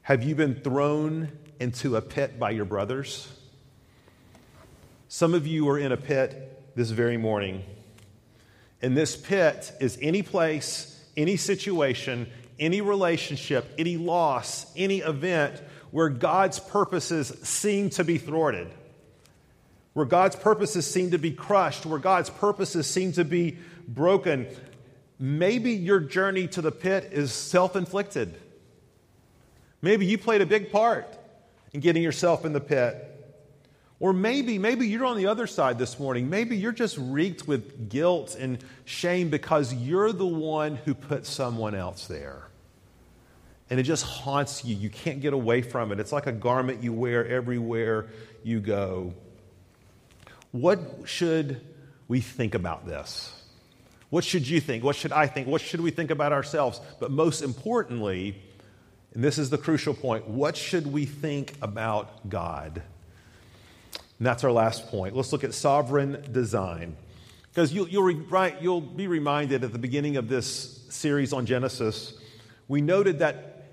Have 0.03 0.23
you 0.23 0.35
been 0.35 0.55
thrown 0.55 1.31
into 1.59 1.97
a 1.97 2.03
pit 2.03 2.39
by 2.39 2.51
your 2.51 2.65
brothers? 2.65 3.29
Some 5.09 5.35
of 5.35 5.47
you 5.47 5.69
are 5.69 5.79
in 5.79 5.93
a 5.93 5.97
pit 5.97 6.75
this 6.75 6.91
very 6.91 7.17
morning. 7.17 7.65
And 8.83 8.97
this 8.97 9.17
pit 9.17 9.73
is 9.81 9.99
any 10.03 10.23
place 10.23 10.92
any 11.17 11.37
situation, 11.37 12.31
any 12.59 12.81
relationship, 12.81 13.73
any 13.79 13.97
loss, 13.97 14.67
any 14.77 14.99
event 14.99 15.61
where 15.91 16.09
God's 16.09 16.59
purposes 16.59 17.29
seem 17.43 17.91
to 17.91 18.05
be 18.05 18.19
thwarted, 18.19 18.69
where 19.93 20.07
God's 20.07 20.37
purposes 20.37 20.87
seem 20.87 21.11
to 21.11 21.19
be 21.19 21.33
crushed, 21.33 21.85
where 21.85 21.99
God's 21.99 22.31
purposes 22.31 22.87
seem 22.87 23.13
to 23.13 23.25
be 23.25 23.59
broken. 23.87 24.47
Maybe 25.19 25.73
your 25.73 26.01
journey 26.01 26.49
to 26.49 26.63
the 26.63 26.73
pit 26.73 27.11
is 27.13 27.33
self 27.33 27.77
inflicted. 27.77 28.39
Maybe 29.83 30.07
you 30.07 30.17
played 30.17 30.41
a 30.41 30.47
big 30.47 30.73
part 30.73 31.19
in 31.73 31.81
getting 31.81 32.03
yourself 32.03 32.45
in 32.45 32.53
the 32.53 32.61
pit. 32.61 33.12
Or 34.03 34.13
maybe, 34.13 34.59
maybe 34.59 34.89
you're 34.89 35.05
on 35.05 35.17
the 35.17 35.29
other 35.29 35.47
side 35.47 35.79
this 35.79 36.01
morning. 36.01 36.29
Maybe 36.29 36.57
you're 36.57 36.73
just 36.73 36.99
reeked 36.99 37.47
with 37.47 37.89
guilt 37.89 38.35
and 38.37 38.59
shame 38.85 39.31
because 39.31 39.73
you're 39.73 40.11
the 40.11 40.27
one 40.27 40.75
who 40.75 40.93
put 40.93 41.25
someone 41.25 41.77
else 41.77 42.09
there. 42.09 42.43
And 43.71 43.79
it 43.79 43.85
just 43.85 44.05
haunts 44.05 44.65
you. 44.65 44.75
You 44.75 44.91
can't 44.91 45.21
get 45.21 45.35
away 45.35 45.63
from 45.63 45.93
it. 45.93 46.01
It's 46.01 46.11
like 46.11 46.27
a 46.27 46.33
garment 46.33 46.83
you 46.83 46.93
wear 46.93 47.25
everywhere 47.25 48.09
you 48.43 48.59
go. 48.59 49.15
What 50.51 50.81
should 51.05 51.61
we 52.09 52.21
think 52.21 52.57
about 52.57 52.89
this? 52.89 53.33
What 54.11 54.25
should 54.25 54.49
you 54.49 54.61
think? 54.61 54.83
What 54.83 54.97
should 54.97 55.13
I 55.13 55.29
think? 55.29 55.47
What 55.47 55.61
should 55.61 55.81
we 55.81 55.93
think 55.93 56.11
about 56.11 56.33
ourselves? 56.33 56.81
But 56.99 57.13
most 57.13 57.41
importantly, 57.41 58.35
and 59.15 59.23
this 59.23 59.39
is 59.39 59.49
the 59.49 59.59
crucial 59.59 59.95
point, 59.95 60.27
what 60.27 60.57
should 60.57 60.93
we 60.93 61.07
think 61.07 61.55
about 61.63 62.29
God? 62.29 62.83
And 64.23 64.27
that's 64.29 64.45
our 64.45 64.53
last 64.53 64.87
point. 64.87 65.17
Let's 65.17 65.33
look 65.33 65.43
at 65.43 65.53
sovereign 65.53 66.25
design. 66.31 66.97
Because 67.49 67.73
you'll, 67.73 67.89
you'll, 67.89 68.15
right, 68.31 68.55
you'll 68.63 68.81
be 68.81 69.09
reminded 69.09 69.65
at 69.65 69.73
the 69.73 69.81
beginning 69.81 70.17
of 70.17 70.29
this 70.29 70.87
series 70.91 71.33
on 71.33 71.45
Genesis, 71.45 72.15
we 72.69 72.83
noted 72.83 73.19
that 73.19 73.65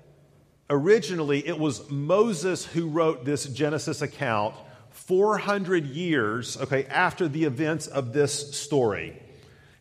originally 0.68 1.46
it 1.46 1.56
was 1.56 1.88
Moses 1.88 2.64
who 2.64 2.88
wrote 2.88 3.24
this 3.24 3.44
Genesis 3.44 4.02
account 4.02 4.56
400 4.90 5.86
years 5.86 6.56
okay, 6.56 6.84
after 6.86 7.28
the 7.28 7.44
events 7.44 7.86
of 7.86 8.12
this 8.12 8.58
story. 8.58 9.16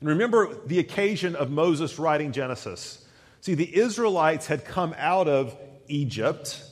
And 0.01 0.09
remember 0.09 0.55
the 0.67 0.77
occasion 0.77 1.35
of 1.35 1.49
Moses 1.49 1.97
writing 1.97 2.31
Genesis. 2.31 3.03
See, 3.41 3.55
the 3.55 3.75
Israelites 3.75 4.45
had 4.45 4.65
come 4.65 4.93
out 4.99 5.27
of 5.27 5.57
Egypt 5.87 6.63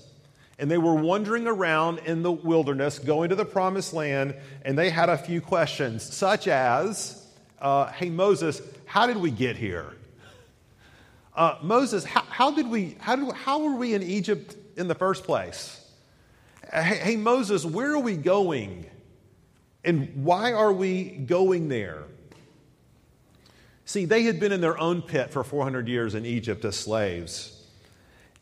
and 0.59 0.71
they 0.71 0.77
were 0.77 0.95
wandering 0.95 1.47
around 1.47 1.99
in 1.99 2.23
the 2.23 2.31
wilderness, 2.31 2.99
going 2.99 3.29
to 3.29 3.35
the 3.35 3.45
promised 3.45 3.93
land, 3.93 4.35
and 4.63 4.77
they 4.77 4.89
had 4.89 5.09
a 5.09 5.17
few 5.17 5.39
questions, 5.39 6.03
such 6.03 6.47
as, 6.47 7.25
uh, 7.61 7.87
Hey, 7.91 8.09
Moses, 8.09 8.61
how 8.85 9.05
did 9.05 9.17
we 9.17 9.29
get 9.29 9.55
here? 9.55 9.93
Uh, 11.35 11.57
Moses, 11.61 12.03
how, 12.03 12.21
how, 12.21 12.51
did 12.51 12.67
we, 12.67 12.97
how, 12.99 13.15
did, 13.15 13.31
how 13.33 13.59
were 13.59 13.75
we 13.75 13.93
in 13.93 14.01
Egypt 14.01 14.55
in 14.75 14.87
the 14.87 14.95
first 14.95 15.23
place? 15.23 15.79
Hey, 16.73 16.97
hey, 16.97 17.15
Moses, 17.15 17.63
where 17.63 17.93
are 17.93 17.99
we 17.99 18.17
going? 18.17 18.87
And 19.83 20.25
why 20.25 20.53
are 20.53 20.73
we 20.73 21.03
going 21.03 21.69
there? 21.69 22.03
See, 23.85 24.05
they 24.05 24.23
had 24.23 24.39
been 24.39 24.51
in 24.51 24.59
their 24.59 24.77
own 24.77 25.01
pit 25.01 25.29
for 25.29 25.43
400 25.43 25.87
years 25.87 26.15
in 26.15 26.25
Egypt 26.25 26.65
as 26.65 26.75
slaves. 26.75 27.56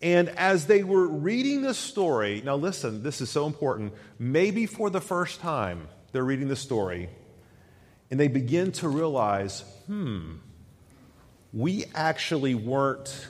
And 0.06 0.30
as 0.30 0.68
they 0.68 0.84
were 0.84 1.08
reading 1.08 1.64
the 1.64 1.74
story, 1.74 2.44
now 2.46 2.58
listen, 2.58 3.02
this 3.02 3.22
is 3.22 3.32
so 3.32 3.48
important. 3.48 3.92
Maybe 4.20 4.68
for 4.68 4.92
the 4.92 5.02
first 5.02 5.40
time, 5.40 5.88
they're 6.12 6.24
reading 6.24 6.48
the 6.48 6.56
story, 6.56 7.10
and 8.12 8.20
they 8.20 8.28
begin 8.28 8.72
to 8.74 8.88
realize, 8.88 9.62
hmm, 9.88 10.34
we 11.52 11.86
actually 11.96 12.54
weren't 12.54 13.30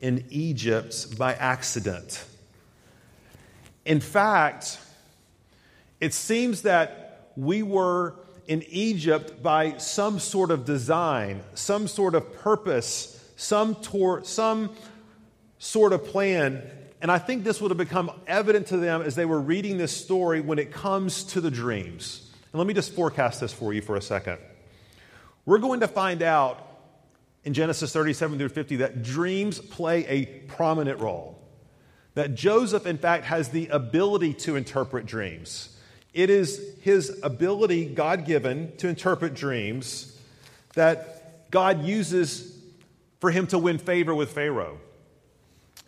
in 0.00 0.24
Egypt 0.30 1.16
by 1.16 1.34
accident. 1.34 2.24
In 3.84 4.00
fact, 4.00 4.80
it 6.00 6.12
seems 6.12 6.62
that 6.62 7.30
we 7.36 7.62
were 7.62 8.16
in 8.48 8.64
Egypt 8.68 9.44
by 9.44 9.76
some 9.76 10.18
sort 10.18 10.50
of 10.50 10.64
design, 10.64 11.44
some 11.54 11.86
sort 11.86 12.16
of 12.16 12.34
purpose, 12.40 13.12
some, 13.36 13.76
some 14.24 14.70
sort 15.58 15.92
of 15.92 16.04
plan. 16.04 16.62
And 17.00 17.10
I 17.10 17.18
think 17.18 17.44
this 17.44 17.60
would 17.60 17.70
have 17.70 17.78
become 17.78 18.10
evident 18.26 18.68
to 18.68 18.76
them 18.76 19.02
as 19.02 19.14
they 19.14 19.24
were 19.24 19.40
reading 19.40 19.78
this 19.78 19.96
story 19.96 20.40
when 20.40 20.58
it 20.58 20.72
comes 20.72 21.24
to 21.24 21.40
the 21.40 21.50
dreams. 21.50 22.30
And 22.52 22.58
let 22.58 22.66
me 22.66 22.74
just 22.74 22.94
forecast 22.94 23.40
this 23.40 23.52
for 23.52 23.72
you 23.72 23.82
for 23.82 23.96
a 23.96 24.02
second. 24.02 24.38
We're 25.44 25.58
going 25.58 25.80
to 25.80 25.88
find 25.88 26.22
out 26.22 26.66
in 27.44 27.54
Genesis 27.54 27.92
37 27.92 28.38
through 28.38 28.48
50 28.48 28.76
that 28.76 29.02
dreams 29.02 29.60
play 29.60 30.06
a 30.06 30.26
prominent 30.48 31.00
role. 31.00 31.38
That 32.14 32.34
Joseph, 32.34 32.86
in 32.86 32.98
fact, 32.98 33.24
has 33.26 33.50
the 33.50 33.68
ability 33.68 34.34
to 34.34 34.56
interpret 34.56 35.06
dreams. 35.06 35.76
It 36.12 36.30
is 36.30 36.74
his 36.80 37.20
ability, 37.22 37.84
God 37.86 38.24
given, 38.24 38.74
to 38.78 38.88
interpret 38.88 39.34
dreams 39.34 40.18
that 40.74 41.50
God 41.50 41.84
uses 41.84 42.58
for 43.20 43.30
him 43.30 43.46
to 43.48 43.58
win 43.58 43.78
favor 43.78 44.14
with 44.14 44.32
Pharaoh. 44.32 44.80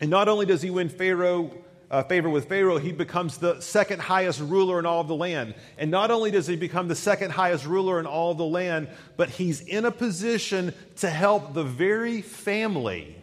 And 0.01 0.09
not 0.09 0.27
only 0.27 0.45
does 0.45 0.61
he 0.61 0.69
win 0.69 0.89
Pharaoh, 0.89 1.51
uh, 1.91 2.03
favor 2.03 2.29
with 2.29 2.47
Pharaoh, 2.47 2.77
he 2.77 2.91
becomes 2.91 3.37
the 3.37 3.59
second 3.61 3.99
highest 3.99 4.39
ruler 4.39 4.79
in 4.79 4.85
all 4.85 5.01
of 5.01 5.07
the 5.07 5.15
land. 5.15 5.55
And 5.77 5.89
not 5.89 6.11
only 6.11 6.31
does 6.31 6.47
he 6.47 6.55
become 6.55 6.87
the 6.87 6.95
second 6.95 7.31
highest 7.31 7.65
ruler 7.65 7.99
in 7.99 8.05
all 8.05 8.31
of 8.31 8.37
the 8.37 8.45
land, 8.45 8.89
but 9.17 9.29
he's 9.29 9.61
in 9.61 9.85
a 9.85 9.91
position 9.91 10.73
to 10.97 11.09
help 11.09 11.53
the 11.53 11.63
very 11.63 12.21
family 12.21 13.15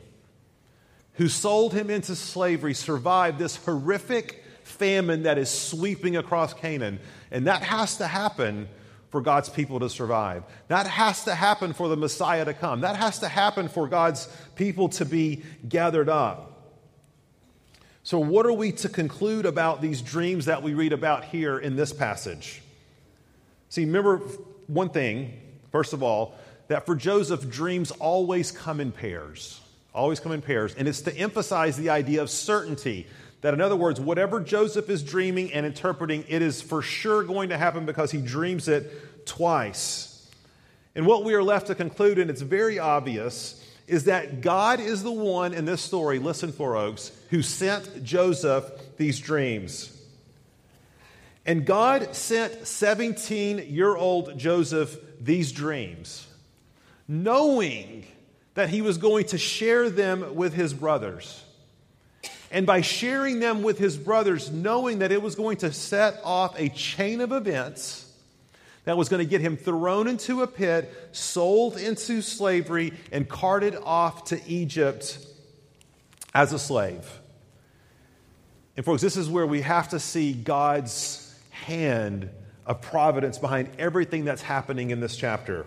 who 1.15 1.29
sold 1.29 1.73
him 1.73 1.89
into 1.91 2.15
slavery 2.15 2.75
survive 2.75 3.39
this 3.39 3.57
horrific 3.57 4.45
famine 4.65 5.23
that 5.23 5.39
is 5.39 5.49
sweeping 5.49 6.17
across 6.17 6.53
Canaan. 6.53 6.99
And 7.31 7.47
that 7.47 7.63
has 7.63 7.99
to 7.99 8.07
happen 8.07 8.69
for 9.11 9.21
God's 9.21 9.49
people 9.49 9.81
to 9.81 9.89
survive. 9.89 10.43
That 10.69 10.87
has 10.87 11.25
to 11.25 11.35
happen 11.35 11.73
for 11.73 11.89
the 11.89 11.97
Messiah 11.97 12.45
to 12.45 12.53
come. 12.53 12.81
That 12.81 12.97
has 12.97 13.21
to 13.21 13.29
happen 13.29 13.69
for 13.69 13.89
God's 13.89 14.29
people 14.57 14.89
to 14.91 15.05
be 15.05 15.43
gathered 15.67 16.09
up. 16.09 16.56
So, 18.07 18.21
what 18.21 18.47
are 18.47 18.53
we 18.53 18.71
to 18.71 18.89
conclude 18.89 19.47
about 19.47 19.83
these 19.83 20.01
dreams 20.01 20.45
that 20.45 20.63
we 20.63 20.75
read 20.75 20.93
about 20.93 21.25
here 21.25 21.59
in 21.59 21.75
this 21.75 21.93
passage? 21.93 22.63
See, 23.69 23.85
remember 23.85 24.19
one 24.69 24.91
thing, 24.91 25.33
first 25.73 25.93
of 25.93 26.05
all, 26.05 26.37
that 26.69 26.87
for 26.87 26.95
Joseph, 26.95 27.51
dreams 27.51 27.91
always 27.91 28.53
come 28.53 28.79
in 28.79 28.93
pairs. 28.93 29.61
Always 29.93 30.21
come 30.21 30.31
in 30.31 30.41
pairs. 30.41 30.73
And 30.77 30.87
it's 30.87 31.01
to 31.01 31.17
emphasize 31.17 31.77
the 31.77 31.91
idea 31.91 32.23
of 32.23 32.31
certainty. 32.31 33.09
That, 33.41 33.55
in 33.55 33.61
other 33.61 33.75
words, 33.75 34.01
whatever 34.01 34.39
Joseph 34.39 34.89
is 34.89 35.03
dreaming 35.03 35.53
and 35.53 35.67
interpreting, 35.67 36.25
it 36.29 36.43
is 36.43 36.63
for 36.63 36.83
sure 36.83 37.25
going 37.25 37.49
to 37.49 37.59
happen 37.59 37.87
because 37.87 38.13
he 38.13 38.21
dreams 38.21 38.69
it 38.69 39.27
twice. 39.27 40.31
And 40.95 41.07
what 41.07 41.25
we 41.25 41.35
are 41.35 41.43
left 41.43 41.67
to 41.67 41.75
conclude, 41.75 42.21
and 42.21 42.31
it's 42.31 42.41
very 42.41 42.79
obvious, 42.79 43.61
is 43.89 44.05
that 44.05 44.43
God 44.43 44.79
is 44.79 45.03
the 45.03 45.11
one 45.11 45.53
in 45.53 45.65
this 45.65 45.81
story, 45.81 46.21
listen, 46.21 46.53
Four 46.53 46.77
Oaks, 46.77 47.11
who 47.31 47.43
sent 47.43 48.05
Joseph 48.05 48.71
these 48.97 49.19
dreams. 49.19 49.93
And 51.45 51.65
God 51.65 52.15
sent 52.15 52.67
17 52.67 53.67
year 53.69 53.97
old 53.97 54.37
Joseph 54.37 54.99
these 55.21 55.53
dreams, 55.53 56.27
knowing 57.07 58.05
that 58.55 58.69
he 58.69 58.83
was 58.83 58.99
going 58.99 59.27
to 59.27 59.39
share 59.39 59.89
them 59.89 60.35
with 60.35 60.55
his 60.55 60.75
brothers. 60.75 61.45
And 62.51 62.67
by 62.67 62.81
sharing 62.81 63.41
them 63.41 63.63
with 63.63 63.79
his 63.79 63.97
brothers, 63.97 64.51
knowing 64.51 65.01
that 65.01 65.13
it 65.13 65.21
was 65.21 65.35
going 65.35 65.59
to 65.59 65.73
set 65.73 66.21
off 66.25 66.59
a 66.59 66.69
chain 66.69 67.21
of 67.21 67.33
events 67.33 68.05
that 68.85 68.97
was 68.97 69.09
going 69.09 69.25
to 69.25 69.29
get 69.29 69.41
him 69.41 69.57
thrown 69.57 70.07
into 70.07 70.43
a 70.43 70.47
pit, 70.47 70.93
sold 71.13 71.77
into 71.77 72.23
slavery, 72.23 72.93
and 73.11 73.29
carted 73.29 73.77
off 73.77 74.25
to 74.25 74.41
Egypt 74.49 75.19
as 76.37 76.53
a 76.53 76.59
slave. 76.59 77.21
And, 78.77 78.85
folks, 78.85 79.01
this 79.01 79.17
is 79.17 79.27
where 79.27 79.47
we 79.47 79.63
have 79.63 79.89
to 79.89 79.99
see 79.99 80.35
God's 80.35 81.35
hand 81.49 82.29
of 82.67 82.83
providence 82.83 83.39
behind 83.39 83.71
everything 83.79 84.27
that's 84.27 84.43
happening 84.43 84.91
in 84.91 85.01
this 85.01 85.17
chapter. 85.17 85.65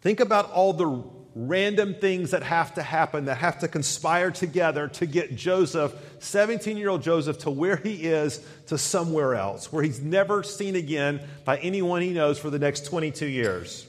Think 0.00 0.18
about 0.18 0.50
all 0.50 0.72
the 0.72 1.04
random 1.36 1.94
things 1.94 2.32
that 2.32 2.42
have 2.42 2.74
to 2.74 2.82
happen, 2.82 3.26
that 3.26 3.36
have 3.36 3.60
to 3.60 3.68
conspire 3.68 4.32
together 4.32 4.88
to 4.88 5.06
get 5.06 5.36
Joseph, 5.36 5.94
17 6.18 6.76
year 6.76 6.88
old 6.88 7.02
Joseph, 7.02 7.38
to 7.38 7.50
where 7.50 7.76
he 7.76 8.02
is 8.02 8.44
to 8.66 8.78
somewhere 8.78 9.36
else, 9.36 9.72
where 9.72 9.84
he's 9.84 10.00
never 10.00 10.42
seen 10.42 10.74
again 10.74 11.20
by 11.44 11.58
anyone 11.58 12.02
he 12.02 12.10
knows 12.10 12.40
for 12.40 12.50
the 12.50 12.58
next 12.58 12.86
22 12.86 13.26
years. 13.26 13.86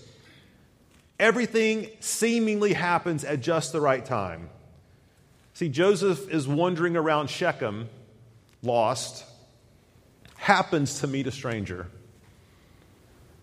Everything 1.20 1.90
seemingly 2.02 2.74
happens 2.74 3.24
at 3.24 3.42
just 3.42 3.72
the 3.72 3.82
right 3.82 4.06
time. 4.06 4.50
See, 5.54 5.70
Joseph 5.70 6.30
is 6.30 6.48
wandering 6.48 6.98
around 6.98 7.30
Shechem, 7.30 7.88
lost, 8.64 9.24
happens 10.36 11.02
to 11.02 11.08
meet 11.08 11.28
a 11.28 11.32
stranger. 11.32 11.88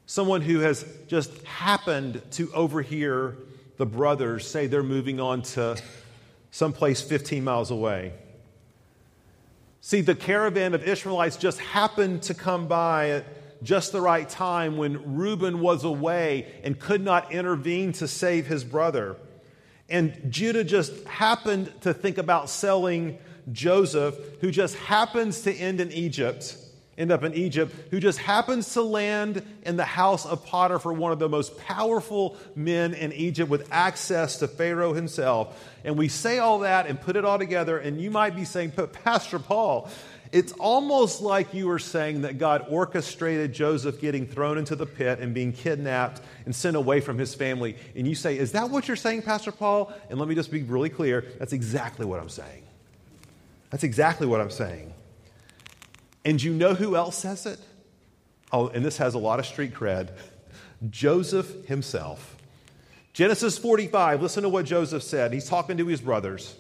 Someone 0.06 0.40
who 0.40 0.58
has 0.58 0.84
just 1.06 1.32
happened 1.44 2.20
to 2.32 2.52
overhear 2.52 3.36
the 3.76 3.86
brothers 3.86 4.46
say 4.46 4.66
they're 4.66 4.82
moving 4.82 5.20
on 5.20 5.42
to 5.42 5.80
someplace 6.50 7.00
15 7.00 7.44
miles 7.44 7.70
away. 7.70 8.12
See, 9.80 10.00
the 10.00 10.16
caravan 10.16 10.74
of 10.74 10.86
Ishmaelites 10.86 11.36
just 11.36 11.60
happened 11.60 12.22
to 12.24 12.34
come 12.34 12.66
by 12.66 13.10
at 13.10 13.62
just 13.62 13.92
the 13.92 14.00
right 14.00 14.28
time 14.28 14.76
when 14.76 15.16
Reuben 15.16 15.60
was 15.60 15.84
away 15.84 16.52
and 16.64 16.78
could 16.78 17.02
not 17.02 17.32
intervene 17.32 17.92
to 17.92 18.08
save 18.08 18.46
his 18.46 18.64
brother. 18.64 19.16
And 19.90 20.31
Judah 20.31 20.64
just 20.64 21.05
happened 21.05 21.72
to 21.83 21.92
think 21.92 22.18
about 22.18 22.48
selling 22.48 23.18
Joseph, 23.53 24.16
who 24.40 24.50
just 24.50 24.76
happens 24.76 25.42
to 25.42 25.53
end 25.53 25.81
in 25.81 25.90
Egypt 25.92 26.57
end 27.00 27.11
up 27.11 27.24
in 27.24 27.33
Egypt, 27.33 27.74
who 27.90 27.98
just 27.98 28.18
happens 28.18 28.74
to 28.74 28.83
land 28.83 29.42
in 29.62 29.76
the 29.79 29.85
house 29.85 30.26
of 30.26 30.44
Potiphar, 30.44 30.92
one 30.92 31.12
of 31.12 31.18
the 31.18 31.31
most 31.31 31.57
powerful 31.57 32.37
men 32.55 32.92
in 32.92 33.12
Egypt 33.14 33.50
with 33.50 33.66
access 33.72 34.37
to 34.38 34.46
Pharaoh 34.46 34.92
himself. 34.92 35.59
And 35.83 35.96
we 35.96 36.09
say 36.09 36.38
all 36.38 36.59
that 36.61 36.87
and 36.87 37.00
put 37.00 37.16
it 37.16 37.24
all 37.24 37.38
together, 37.38 37.79
and 37.79 37.98
you 37.98 38.11
might 38.11 38.37
be 38.37 38.44
saying, 38.44 38.74
but 38.76 38.92
Pastor 38.92 39.38
Paul, 39.38 39.88
it's 40.32 40.52
almost 40.52 41.20
like 41.20 41.54
you 41.54 41.66
were 41.66 41.78
saying 41.78 42.22
that 42.22 42.38
God 42.38 42.66
orchestrated 42.68 43.52
Joseph 43.52 44.00
getting 44.00 44.26
thrown 44.26 44.58
into 44.58 44.76
the 44.76 44.86
pit 44.86 45.18
and 45.18 45.34
being 45.34 45.52
kidnapped 45.52 46.20
and 46.44 46.54
sent 46.54 46.76
away 46.76 47.00
from 47.00 47.18
his 47.18 47.34
family. 47.34 47.76
And 47.96 48.06
you 48.06 48.14
say, 48.14 48.38
Is 48.38 48.52
that 48.52 48.70
what 48.70 48.86
you're 48.86 48.96
saying, 48.96 49.22
Pastor 49.22 49.50
Paul? 49.50 49.92
And 50.08 50.18
let 50.18 50.28
me 50.28 50.34
just 50.34 50.52
be 50.52 50.62
really 50.62 50.88
clear 50.88 51.24
that's 51.38 51.52
exactly 51.52 52.06
what 52.06 52.20
I'm 52.20 52.28
saying. 52.28 52.62
That's 53.70 53.84
exactly 53.84 54.26
what 54.26 54.40
I'm 54.40 54.50
saying. 54.50 54.92
And 56.24 56.40
you 56.40 56.52
know 56.52 56.74
who 56.74 56.96
else 56.96 57.16
says 57.16 57.46
it? 57.46 57.58
Oh, 58.52 58.68
and 58.68 58.84
this 58.84 58.98
has 58.98 59.14
a 59.14 59.18
lot 59.18 59.38
of 59.38 59.46
street 59.46 59.74
cred. 59.74 60.10
Joseph 60.90 61.66
himself. 61.66 62.36
Genesis 63.12 63.58
45, 63.58 64.22
listen 64.22 64.44
to 64.44 64.48
what 64.48 64.64
Joseph 64.64 65.02
said. 65.02 65.32
He's 65.32 65.48
talking 65.48 65.76
to 65.76 65.86
his 65.86 66.00
brothers. 66.00 66.56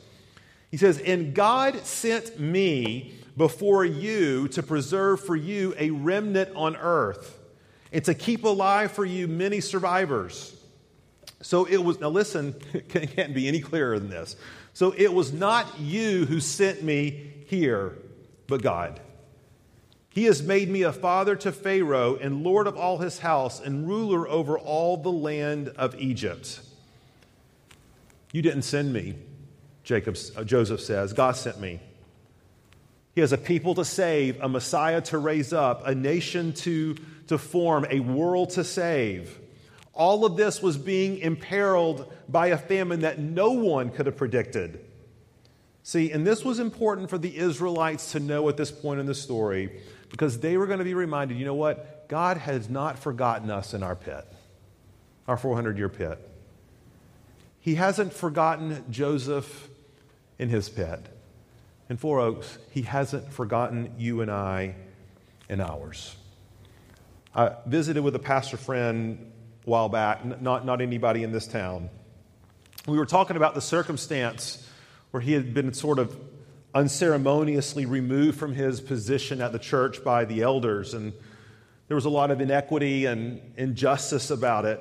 He 0.70 0.76
says, 0.76 0.98
And 0.98 1.34
God 1.34 1.76
sent 1.84 2.38
me 2.38 3.14
before 3.36 3.84
you 3.84 4.48
to 4.48 4.62
preserve 4.62 5.20
for 5.20 5.36
you 5.36 5.74
a 5.78 5.90
remnant 5.90 6.54
on 6.54 6.76
earth 6.76 7.38
and 7.92 8.04
to 8.04 8.14
keep 8.14 8.44
alive 8.44 8.92
for 8.92 9.04
you 9.04 9.26
many 9.28 9.60
survivors. 9.60 10.56
So 11.42 11.64
it 11.64 11.78
was, 11.78 12.00
now 12.00 12.10
listen, 12.10 12.54
it 12.72 12.88
can't 12.88 13.34
be 13.34 13.48
any 13.48 13.60
clearer 13.60 13.98
than 13.98 14.10
this. 14.10 14.36
So 14.72 14.92
it 14.92 15.12
was 15.12 15.32
not 15.32 15.80
you 15.80 16.26
who 16.26 16.40
sent 16.40 16.82
me 16.82 17.32
here, 17.46 17.96
but 18.46 18.62
God. 18.62 19.00
He 20.10 20.24
has 20.24 20.42
made 20.42 20.68
me 20.68 20.82
a 20.82 20.92
father 20.92 21.36
to 21.36 21.52
Pharaoh 21.52 22.16
and 22.16 22.42
lord 22.42 22.66
of 22.66 22.76
all 22.76 22.98
his 22.98 23.20
house 23.20 23.60
and 23.60 23.86
ruler 23.86 24.28
over 24.28 24.58
all 24.58 24.96
the 24.96 25.12
land 25.12 25.68
of 25.76 25.98
Egypt. 26.00 26.60
You 28.32 28.42
didn't 28.42 28.62
send 28.62 28.92
me, 28.92 29.16
Jacob, 29.84 30.16
uh, 30.36 30.44
Joseph 30.44 30.80
says. 30.80 31.12
God 31.12 31.36
sent 31.36 31.60
me. 31.60 31.80
Has 33.20 33.32
a 33.32 33.38
people 33.38 33.74
to 33.74 33.84
save, 33.84 34.40
a 34.40 34.48
Messiah 34.48 35.00
to 35.02 35.18
raise 35.18 35.52
up, 35.52 35.86
a 35.86 35.94
nation 35.94 36.52
to, 36.54 36.96
to 37.26 37.38
form, 37.38 37.86
a 37.90 38.00
world 38.00 38.50
to 38.50 38.64
save. 38.64 39.38
All 39.92 40.24
of 40.24 40.36
this 40.36 40.62
was 40.62 40.78
being 40.78 41.18
imperiled 41.18 42.10
by 42.28 42.48
a 42.48 42.56
famine 42.56 43.00
that 43.00 43.18
no 43.18 43.52
one 43.52 43.90
could 43.90 44.06
have 44.06 44.16
predicted. 44.16 44.84
See, 45.82 46.10
and 46.12 46.26
this 46.26 46.44
was 46.44 46.58
important 46.58 47.10
for 47.10 47.18
the 47.18 47.36
Israelites 47.36 48.12
to 48.12 48.20
know 48.20 48.48
at 48.48 48.56
this 48.56 48.70
point 48.70 49.00
in 49.00 49.06
the 49.06 49.14
story 49.14 49.80
because 50.10 50.40
they 50.40 50.56
were 50.56 50.66
going 50.66 50.78
to 50.78 50.84
be 50.84 50.94
reminded 50.94 51.38
you 51.38 51.44
know 51.44 51.54
what? 51.54 52.08
God 52.08 52.38
has 52.38 52.68
not 52.68 52.98
forgotten 52.98 53.50
us 53.50 53.74
in 53.74 53.82
our 53.82 53.96
pit, 53.96 54.26
our 55.28 55.36
400 55.36 55.76
year 55.78 55.88
pit. 55.88 56.18
He 57.60 57.74
hasn't 57.74 58.12
forgotten 58.12 58.84
Joseph 58.90 59.68
in 60.38 60.48
his 60.48 60.68
pit. 60.68 61.00
In 61.90 61.96
Four 61.96 62.20
Oaks, 62.20 62.56
he 62.70 62.82
hasn't 62.82 63.32
forgotten 63.32 63.94
you 63.98 64.20
and 64.20 64.30
I 64.30 64.76
and 65.48 65.60
ours. 65.60 66.14
I 67.34 67.56
visited 67.66 68.02
with 68.04 68.14
a 68.14 68.20
pastor 68.20 68.56
friend 68.56 69.32
a 69.66 69.70
while 69.70 69.88
back, 69.88 70.24
not, 70.40 70.64
not 70.64 70.80
anybody 70.80 71.24
in 71.24 71.32
this 71.32 71.48
town. 71.48 71.90
We 72.86 72.96
were 72.96 73.06
talking 73.06 73.36
about 73.36 73.56
the 73.56 73.60
circumstance 73.60 74.64
where 75.10 75.20
he 75.20 75.32
had 75.32 75.52
been 75.52 75.72
sort 75.72 75.98
of 75.98 76.16
unceremoniously 76.72 77.86
removed 77.86 78.38
from 78.38 78.54
his 78.54 78.80
position 78.80 79.40
at 79.40 79.50
the 79.50 79.58
church 79.58 80.04
by 80.04 80.24
the 80.24 80.42
elders, 80.42 80.94
and 80.94 81.12
there 81.88 81.96
was 81.96 82.04
a 82.04 82.10
lot 82.10 82.30
of 82.30 82.40
inequity 82.40 83.06
and 83.06 83.40
injustice 83.56 84.30
about 84.30 84.64
it. 84.64 84.80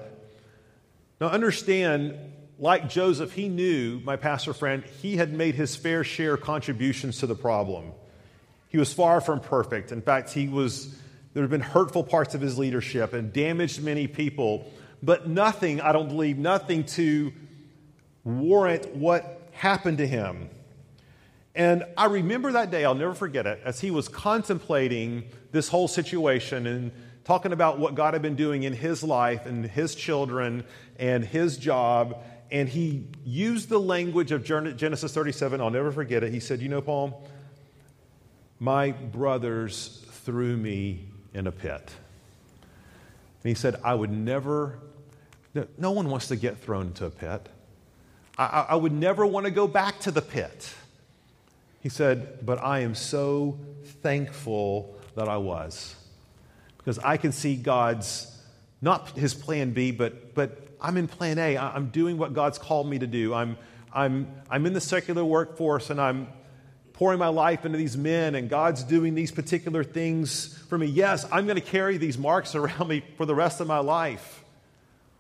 Now, 1.20 1.30
understand, 1.30 2.20
like 2.60 2.90
Joseph, 2.90 3.32
he 3.32 3.48
knew, 3.48 4.02
my 4.04 4.18
pastor 4.18 4.54
friend, 4.54 4.84
he 5.02 5.16
had 5.16 5.34
made 5.34 5.56
his 5.56 5.76
fair 5.76 6.04
share 6.04 6.36
contributions 6.36 7.20
to 7.20 7.28
the 7.28 7.36
problem. 7.36 7.94
He 8.68 8.78
was 8.78 8.94
far 8.94 9.22
from 9.22 9.40
perfect. 9.40 9.92
In 9.92 10.02
fact, 10.02 10.32
he 10.32 10.50
was, 10.50 10.94
there 11.34 11.42
have 11.42 11.50
been 11.50 11.62
hurtful 11.62 12.04
parts 12.04 12.36
of 12.36 12.42
his 12.42 12.60
leadership 12.60 13.14
and 13.14 13.32
damaged 13.32 13.82
many 13.82 14.08
people, 14.08 14.70
but 15.02 15.28
nothing, 15.28 15.80
I 15.80 15.94
don't 15.94 16.10
believe, 16.10 16.38
nothing 16.38 16.84
to 16.86 17.32
warrant 18.26 18.94
what 18.94 19.42
happened 19.54 20.00
to 20.00 20.08
him. 20.08 20.50
And 21.56 21.86
I 21.98 22.06
remember 22.06 22.52
that 22.52 22.72
day, 22.72 22.86
I'll 22.86 22.94
never 22.94 23.14
forget 23.14 23.48
it, 23.48 23.62
as 23.64 23.80
he 23.80 23.90
was 23.90 24.08
contemplating 24.08 25.24
this 25.52 25.70
whole 25.70 25.88
situation 25.88 26.68
and 26.68 26.92
talking 27.24 27.54
about 27.54 27.80
what 27.80 27.96
God 27.96 28.14
had 28.14 28.22
been 28.22 28.36
doing 28.36 28.64
in 28.64 28.74
his 28.74 29.04
life 29.04 29.46
and 29.46 29.66
his 29.66 29.96
children 29.96 30.64
and 30.98 31.24
his 31.24 31.58
job. 31.58 32.22
And 32.52 32.68
he 32.68 33.06
used 33.24 33.70
the 33.70 33.80
language 33.80 34.32
of 34.32 34.44
Genesis 34.44 35.14
37. 35.14 35.62
I'll 35.62 35.70
never 35.70 35.92
forget 35.92 36.24
it. 36.24 36.34
He 36.34 36.40
said, 36.40 36.62
You 36.62 36.70
know, 36.70 36.82
Paul, 36.82 37.28
my 38.60 38.92
brothers 38.92 40.04
threw 40.24 40.58
me 40.58 41.06
in 41.34 41.48
a 41.48 41.52
pit. 41.52 41.92
And 43.44 43.50
he 43.50 43.54
said, 43.54 43.76
I 43.84 43.94
would 43.94 44.12
never, 44.12 44.80
no 45.78 45.92
one 45.92 46.10
wants 46.10 46.28
to 46.28 46.36
get 46.36 46.58
thrown 46.58 46.88
into 46.88 47.06
a 47.06 47.10
pit. 47.10 47.48
I, 48.38 48.68
I 48.70 48.76
would 48.76 48.94
never 48.94 49.26
want 49.26 49.46
to 49.46 49.52
go 49.52 49.68
back 49.68 50.00
to 50.02 50.12
the 50.12 50.22
pit. 50.22 50.74
He 51.82 51.90
said, 51.90 52.46
But 52.46 52.62
I 52.64 52.80
am 52.80 52.96
so 52.96 53.58
thankful 54.02 54.98
that 55.16 55.28
I 55.30 55.38
was. 55.38 55.96
Because 56.78 57.00
I 57.00 57.18
can 57.18 57.32
see 57.32 57.56
God's, 57.56 58.39
not 58.82 59.18
his 59.18 59.34
plan 59.34 59.72
B, 59.72 59.92
but, 59.92 60.34
but 60.34 60.68
I'm 60.82 60.98
in 60.98 61.08
plan 61.08 61.38
A. 61.38 61.58
I'm 61.58 61.90
doing 61.90 62.18
what 62.18 62.34
God's 62.34 62.58
called 62.58 62.90
me 62.90 63.00
to 63.00 63.08
do. 63.08 63.34
I'm, 63.34 63.58
I'm, 63.94 64.28
I'm 64.50 64.66
in 64.66 64.74
the 64.74 64.82
secular 64.82 65.26
workforce 65.26 65.90
and 65.90 66.00
I'm 66.00 66.28
pouring 66.94 67.18
my 67.18 67.30
life 67.30 67.66
into 67.66 67.78
these 67.78 67.96
men, 67.96 68.36
and 68.36 68.50
God's 68.50 68.84
doing 68.84 69.16
these 69.16 69.32
particular 69.32 69.86
things 69.86 70.58
for 70.68 70.78
me. 70.78 70.86
Yes, 70.86 71.26
I'm 71.32 71.46
going 71.46 71.56
to 71.56 71.62
carry 71.62 71.98
these 71.98 72.18
marks 72.18 72.56
around 72.56 72.90
me 72.90 73.06
for 73.16 73.26
the 73.26 73.34
rest 73.34 73.62
of 73.62 73.68
my 73.68 73.80
life. 73.80 74.44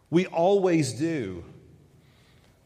We 0.09 0.25
always 0.25 0.91
do. 0.91 1.45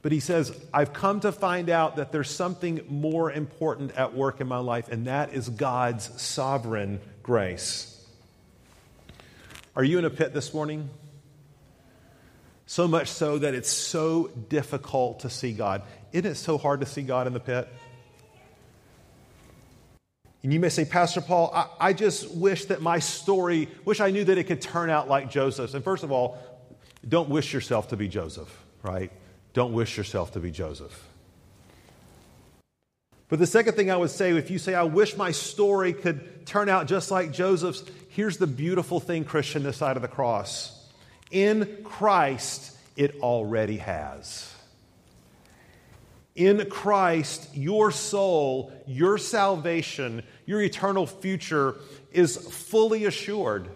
But 0.01 0.13
he 0.13 0.19
says, 0.19 0.51
I've 0.73 0.93
come 0.93 1.19
to 1.19 1.31
find 1.31 1.69
out 1.69 1.97
that 1.97 2.11
there's 2.11 2.31
something 2.31 2.81
more 2.89 3.31
important 3.31 3.91
at 3.91 4.15
work 4.15 4.41
in 4.41 4.47
my 4.47 4.57
life, 4.57 4.89
and 4.89 5.05
that 5.05 5.31
is 5.33 5.47
God's 5.47 6.19
sovereign 6.19 6.99
grace. 7.21 7.92
Are 9.75 9.83
you 9.83 9.97
in 9.97 10.05
a 10.05 10.09
pit 10.09 10.33
this 10.33 10.53
morning? 10.53 10.89
So 12.65 12.87
much 12.87 13.09
so 13.09 13.39
that 13.39 13.55
it's 13.55 13.69
so 13.69 14.27
difficult 14.49 15.21
to 15.21 15.29
see 15.29 15.51
God. 15.51 15.81
Isn't 16.11 16.31
it 16.31 16.35
so 16.35 16.57
hard 16.57 16.81
to 16.81 16.85
see 16.85 17.01
God 17.01 17.25
in 17.25 17.33
the 17.33 17.39
pit? 17.39 17.67
And 20.43 20.53
you 20.53 20.59
may 20.59 20.69
say, 20.69 20.85
Pastor 20.85 21.21
Paul, 21.21 21.51
I, 21.53 21.89
I, 21.89 21.93
just 21.93 22.29
wish 22.31 22.65
that 22.65 22.81
my 22.81 22.99
story, 22.99 23.69
wish 23.85 24.01
I 24.01 24.11
knew 24.11 24.25
that 24.25 24.37
it 24.37 24.43
could 24.43 24.61
turn 24.61 24.89
out 24.89 25.07
like 25.07 25.31
Joseph's. 25.31 25.73
And 25.73 25.83
first 25.83 26.03
of 26.03 26.11
all, 26.11 26.37
don't 27.07 27.29
wish 27.29 27.53
yourself 27.53 27.89
to 27.89 27.97
be 27.97 28.07
Joseph, 28.09 28.53
right? 28.83 29.11
Don't 29.53 29.73
wish 29.73 29.97
yourself 29.97 30.33
to 30.33 30.39
be 30.39 30.51
Joseph. 30.51 31.07
But 33.33 33.39
the 33.39 33.47
second 33.47 33.73
thing 33.73 33.89
I 33.89 33.97
would 33.97 34.11
say, 34.11 34.37
if 34.37 34.51
you 34.51 34.59
say, 34.59 34.75
I 34.75 34.83
wish 34.83 35.17
my 35.17 35.31
story 35.31 35.91
could 35.91 36.45
turn 36.45 36.69
out 36.69 36.85
just 36.85 37.09
like 37.09 37.31
Joseph's, 37.31 37.83
here's 38.09 38.37
the 38.37 38.45
beautiful 38.45 38.99
thing, 38.99 39.25
Christian, 39.25 39.63
this 39.63 39.77
side 39.77 39.95
of 39.95 40.03
the 40.03 40.07
cross. 40.07 40.87
In 41.31 41.79
Christ, 41.83 42.77
it 42.95 43.15
already 43.21 43.77
has. 43.77 44.53
In 46.35 46.69
Christ, 46.69 47.57
your 47.57 47.89
soul, 47.89 48.71
your 48.85 49.17
salvation, 49.17 50.21
your 50.45 50.61
eternal 50.61 51.07
future 51.07 51.77
is 52.11 52.37
fully 52.37 53.05
assured. 53.05 53.67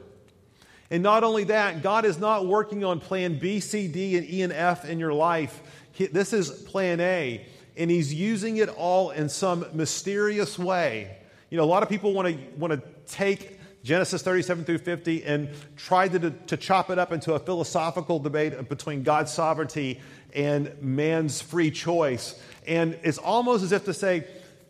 And 0.91 1.01
not 1.01 1.23
only 1.23 1.45
that, 1.45 1.81
God 1.81 2.05
is 2.05 2.19
not 2.19 2.45
working 2.45 2.83
on 2.83 2.99
plan 2.99 3.39
B, 3.39 3.59
C, 3.59 3.87
D, 3.87 4.17
and 4.17 4.29
E 4.29 4.43
and 4.43 4.53
F 4.53 4.87
in 4.87 4.99
your 4.99 5.13
life. 5.13 5.59
This 5.97 6.31
is 6.31 6.51
plan 6.51 6.99
A, 6.99 7.43
and 7.77 7.91
He's 7.91 8.13
using 8.13 8.57
it 8.57 8.69
all 8.69 9.11
in 9.11 9.29
some 9.29 9.65
mysterious 9.73 10.57
way. 10.57 11.17
You 11.49 11.57
know, 11.57 11.63
a 11.63 11.65
lot 11.65 11.83
of 11.83 11.89
people 11.89 12.13
want 12.13 12.27
to 12.27 12.37
want 12.57 12.73
to 12.73 12.81
take 13.07 13.57
Genesis 13.83 14.21
37 14.21 14.65
through 14.65 14.79
50 14.79 15.23
and 15.23 15.49
try 15.77 16.09
to, 16.09 16.31
to 16.31 16.57
chop 16.57 16.89
it 16.89 16.99
up 16.99 17.13
into 17.13 17.33
a 17.33 17.39
philosophical 17.39 18.19
debate 18.19 18.67
between 18.67 19.03
God's 19.03 19.31
sovereignty 19.31 20.01
and 20.35 20.81
man's 20.81 21.41
free 21.41 21.71
choice. 21.71 22.39
And 22.67 22.99
it's 23.03 23.17
almost 23.17 23.63
as 23.63 23.71
if 23.71 23.85
to 23.85 23.93
say, 23.93 24.27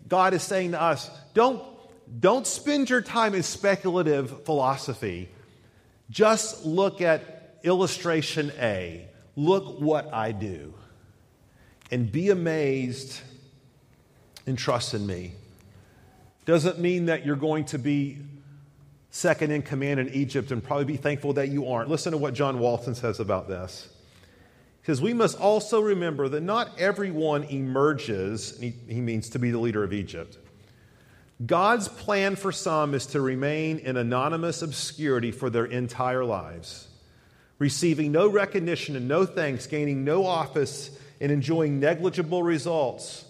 God 0.08 0.34
is 0.36 0.44
saying 0.44 0.72
to 0.72 0.82
us, 0.82 1.10
don't, 1.34 1.64
don't 2.20 2.46
spend 2.46 2.90
your 2.90 3.02
time 3.02 3.34
in 3.34 3.42
speculative 3.42 4.46
philosophy. 4.46 5.30
Just 6.10 6.64
look 6.64 7.02
at 7.02 7.60
illustration 7.64 8.52
A. 8.60 9.08
Look 9.36 9.80
what 9.82 10.14
I 10.14 10.32
do. 10.32 10.74
And 11.92 12.12
be 12.12 12.30
amazed 12.30 13.22
and 14.46 14.58
trust 14.58 14.94
in 14.94 15.06
me. 15.06 15.34
Doesn't 16.46 16.80
mean 16.80 17.08
that 17.08 17.26
you're 17.26 17.36
going 17.36 17.66
to 17.66 17.80
be 17.80 18.18
second 19.10 19.52
in 19.52 19.62
command 19.62 20.00
in 20.00 20.10
Egypt 20.10 20.52
and 20.52 20.64
probably 20.64 20.86
be 20.86 20.98
thankful 20.98 21.34
that 21.34 21.50
you 21.50 21.68
aren't. 21.68 21.90
Listen 21.90 22.12
to 22.12 22.18
what 22.18 22.34
John 22.34 22.60
Walton 22.60 22.96
says 22.96 23.20
about 23.20 23.48
this. 23.48 23.90
He 24.82 24.86
says, 24.86 25.02
We 25.02 25.14
must 25.14 25.40
also 25.40 25.82
remember 25.82 26.30
that 26.30 26.42
not 26.42 26.80
everyone 26.80 27.44
emerges, 27.46 28.58
he, 28.60 29.02
means 29.02 29.30
to 29.30 29.40
be 29.40 29.52
the 29.52 29.58
leader 29.58 29.84
of 29.84 29.92
Egypt. 29.92 30.38
God's 31.46 31.88
plan 31.88 32.36
for 32.36 32.52
some 32.52 32.94
is 32.94 33.08
to 33.08 33.22
remain 33.22 33.80
in 33.80 33.98
anonymous 33.98 34.62
obscurity 34.62 35.32
for 35.32 35.50
their 35.50 35.66
entire 35.66 36.26
lives, 36.26 36.88
receiving 37.60 38.12
no 38.12 38.28
recognition 38.28 38.96
and 38.96 39.08
no 39.08 39.26
thanks, 39.26 39.68
gaining 39.68 40.04
no 40.04 40.26
office, 40.26 40.90
and 41.20 41.32
enjoying 41.32 41.80
negligible 41.80 42.44
results. 42.44 43.26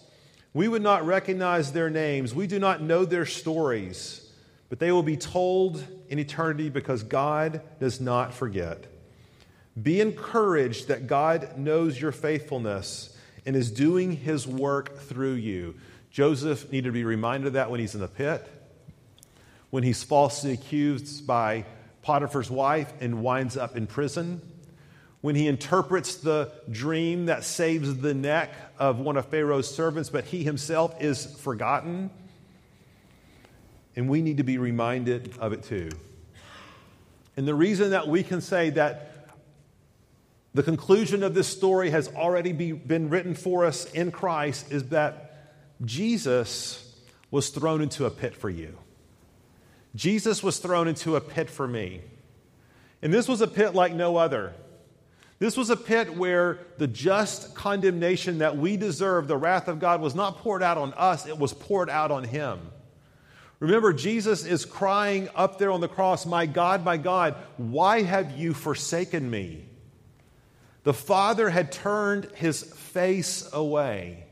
We 0.54 0.67
would 0.67 0.82
not 0.82 1.06
recognize 1.06 1.71
their 1.71 1.89
names, 1.89 2.34
we 2.34 2.47
do 2.47 2.60
not 2.60 2.82
know 2.82 3.06
their 3.06 3.26
stories, 3.26 4.28
but 4.69 4.80
they 4.80 4.91
will 4.91 5.04
be 5.04 5.17
told 5.17 5.84
in 6.10 6.19
eternity 6.19 6.69
because 6.69 7.04
God 7.04 7.62
does 7.80 8.02
not 8.02 8.34
forget. 8.34 8.86
Be 9.82 10.02
encouraged 10.02 10.88
that 10.88 11.06
God 11.08 11.58
knows 11.58 12.02
your 12.02 12.12
faithfulness 12.12 13.15
and 13.45 13.56
is 13.56 13.71
doing 13.71 14.13
his 14.13 14.47
work 14.47 14.97
through 14.97 15.34
you. 15.34 15.76
Joseph 16.10 16.71
needed 16.71 16.88
to 16.88 16.91
be 16.91 17.04
reminded 17.04 17.47
of 17.47 17.54
that 17.54 17.69
when 17.69 17.80
he's 17.80 17.93
in 17.93 18.02
the 18.02 18.08
pit, 18.08 18.45
when 19.69 19.84
he's 19.84 20.04
falsely 20.04 20.54
accused 20.54 21.28
by 21.28 21.65
Potiphar's 22.02 22.50
wife 22.50 22.91
and 23.00 23.21
winds 23.21 23.56
up 23.56 23.78
in 23.78 23.86
prison, 23.86 24.41
when 25.21 25.36
he 25.36 25.47
interprets 25.47 26.15
the 26.15 26.51
dream 26.69 27.25
that 27.25 27.43
saves 27.43 27.97
the 27.97 28.13
neck 28.13 28.53
of 28.77 28.99
one 28.99 29.17
of 29.17 29.25
Pharaoh's 29.27 29.69
servants, 29.69 30.10
but 30.10 30.25
he 30.25 30.43
himself 30.43 31.01
is 31.01 31.25
forgotten. 31.39 32.10
And 33.95 34.08
we 34.08 34.21
need 34.21 34.38
to 34.38 34.43
be 34.43 34.58
reminded 34.58 35.36
of 35.39 35.53
it 35.53 35.63
too. 35.63 35.89
And 37.36 37.47
the 37.47 37.56
reason 37.56 37.91
that 37.91 38.08
we 38.08 38.23
can 38.23 38.41
say 38.41 38.69
that 38.71 39.30
the 40.53 40.63
conclusion 40.63 41.23
of 41.23 41.34
this 41.34 41.47
story 41.47 41.89
has 41.91 42.08
already 42.10 42.51
be, 42.51 42.71
been 42.71 43.10
written 43.10 43.34
for 43.34 43.65
us 43.65 43.91
in 43.93 44.12
Christ 44.12 44.71
is 44.71 44.89
that 44.89 45.53
Jesus 45.84 46.95
was 47.30 47.49
thrown 47.49 47.82
into 47.82 48.06
a 48.06 48.10
pit 48.10 48.36
for 48.36 48.49
you. 48.49 48.77
Jesus 49.95 50.41
was 50.43 50.60
thrown 50.60 50.88
into 50.88 51.15
a 51.15 51.21
pit 51.21 51.49
for 51.49 51.67
me. 51.67 52.01
And 53.01 53.13
this 53.13 53.27
was 53.27 53.41
a 53.41 53.47
pit 53.47 53.75
like 53.75 53.93
no 53.93 54.17
other. 54.17 54.53
This 55.39 55.56
was 55.56 55.69
a 55.69 55.78
pit 55.78 56.15
where 56.15 56.60
the 56.78 56.88
just 56.88 57.54
condemnation 57.54 58.39
that 58.39 58.58
we 58.58 58.76
deserve, 58.76 59.28
the 59.28 59.38
wrath 59.38 59.67
of 59.67 59.80
God, 59.80 60.02
was 60.02 60.15
not 60.15 60.39
poured 60.39 60.63
out 60.63 60.78
on 60.78 60.93
us, 60.93 61.28
it 61.28 61.38
was 61.38 61.54
poured 61.54 61.89
out 61.89 62.12
on 62.12 62.23
him. 62.23 62.60
Remember, 63.60 63.91
Jesus 63.93 64.45
is 64.45 64.65
crying 64.65 65.30
up 65.36 65.58
there 65.58 65.71
on 65.71 65.82
the 65.82 65.88
cross, 65.88 66.26
My 66.26 66.45
God, 66.45 66.84
my 66.84 66.97
God, 66.97 67.36
why 67.58 68.04
have 68.04 68.38
you 68.38 68.54
forsaken 68.54 69.30
me? 69.30 69.65
The 70.84 70.93
Father 70.93 71.50
had 71.50 71.71
turned 71.71 72.30
his 72.36 72.63
face 72.63 73.50
away 73.52 74.26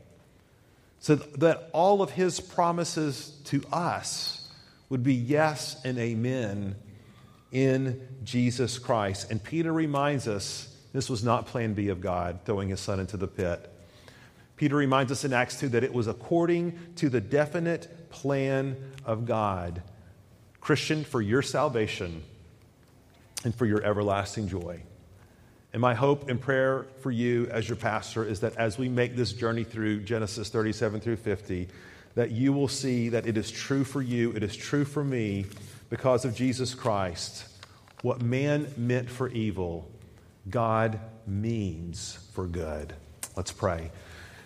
so 1.00 1.16
that 1.16 1.70
all 1.72 2.02
of 2.02 2.10
his 2.10 2.40
promises 2.40 3.38
to 3.44 3.62
us 3.72 4.48
would 4.88 5.02
be 5.02 5.14
yes 5.14 5.76
and 5.84 5.98
amen 5.98 6.76
in 7.52 8.08
Jesus 8.24 8.78
Christ. 8.78 9.30
And 9.30 9.42
Peter 9.42 9.72
reminds 9.72 10.26
us 10.26 10.75
this 10.96 11.10
was 11.10 11.22
not 11.22 11.46
plan 11.46 11.74
B 11.74 11.88
of 11.88 12.00
God, 12.00 12.40
throwing 12.44 12.68
his 12.68 12.80
son 12.80 13.00
into 13.00 13.16
the 13.16 13.26
pit. 13.26 13.72
Peter 14.56 14.76
reminds 14.76 15.12
us 15.12 15.24
in 15.24 15.32
Acts 15.32 15.60
2 15.60 15.68
that 15.70 15.84
it 15.84 15.92
was 15.92 16.06
according 16.06 16.78
to 16.96 17.10
the 17.10 17.20
definite 17.20 18.08
plan 18.10 18.76
of 19.04 19.26
God. 19.26 19.82
Christian, 20.60 21.04
for 21.04 21.20
your 21.20 21.42
salvation 21.42 22.22
and 23.44 23.54
for 23.54 23.66
your 23.66 23.84
everlasting 23.84 24.48
joy. 24.48 24.80
And 25.72 25.82
my 25.82 25.94
hope 25.94 26.30
and 26.30 26.40
prayer 26.40 26.86
for 27.00 27.10
you 27.10 27.48
as 27.50 27.68
your 27.68 27.76
pastor 27.76 28.24
is 28.24 28.40
that 28.40 28.56
as 28.56 28.78
we 28.78 28.88
make 28.88 29.14
this 29.14 29.34
journey 29.34 29.62
through 29.62 30.00
Genesis 30.00 30.48
37 30.48 31.00
through 31.00 31.16
50, 31.16 31.68
that 32.14 32.30
you 32.30 32.54
will 32.54 32.68
see 32.68 33.10
that 33.10 33.26
it 33.26 33.36
is 33.36 33.50
true 33.50 33.84
for 33.84 34.00
you, 34.00 34.32
it 34.32 34.42
is 34.42 34.56
true 34.56 34.86
for 34.86 35.04
me 35.04 35.44
because 35.90 36.24
of 36.24 36.34
Jesus 36.34 36.74
Christ. 36.74 37.44
What 38.00 38.22
man 38.22 38.72
meant 38.78 39.10
for 39.10 39.28
evil, 39.28 39.90
God 40.48 41.00
means 41.26 42.18
for 42.32 42.46
good. 42.46 42.94
Let's 43.36 43.52
pray. 43.52 43.90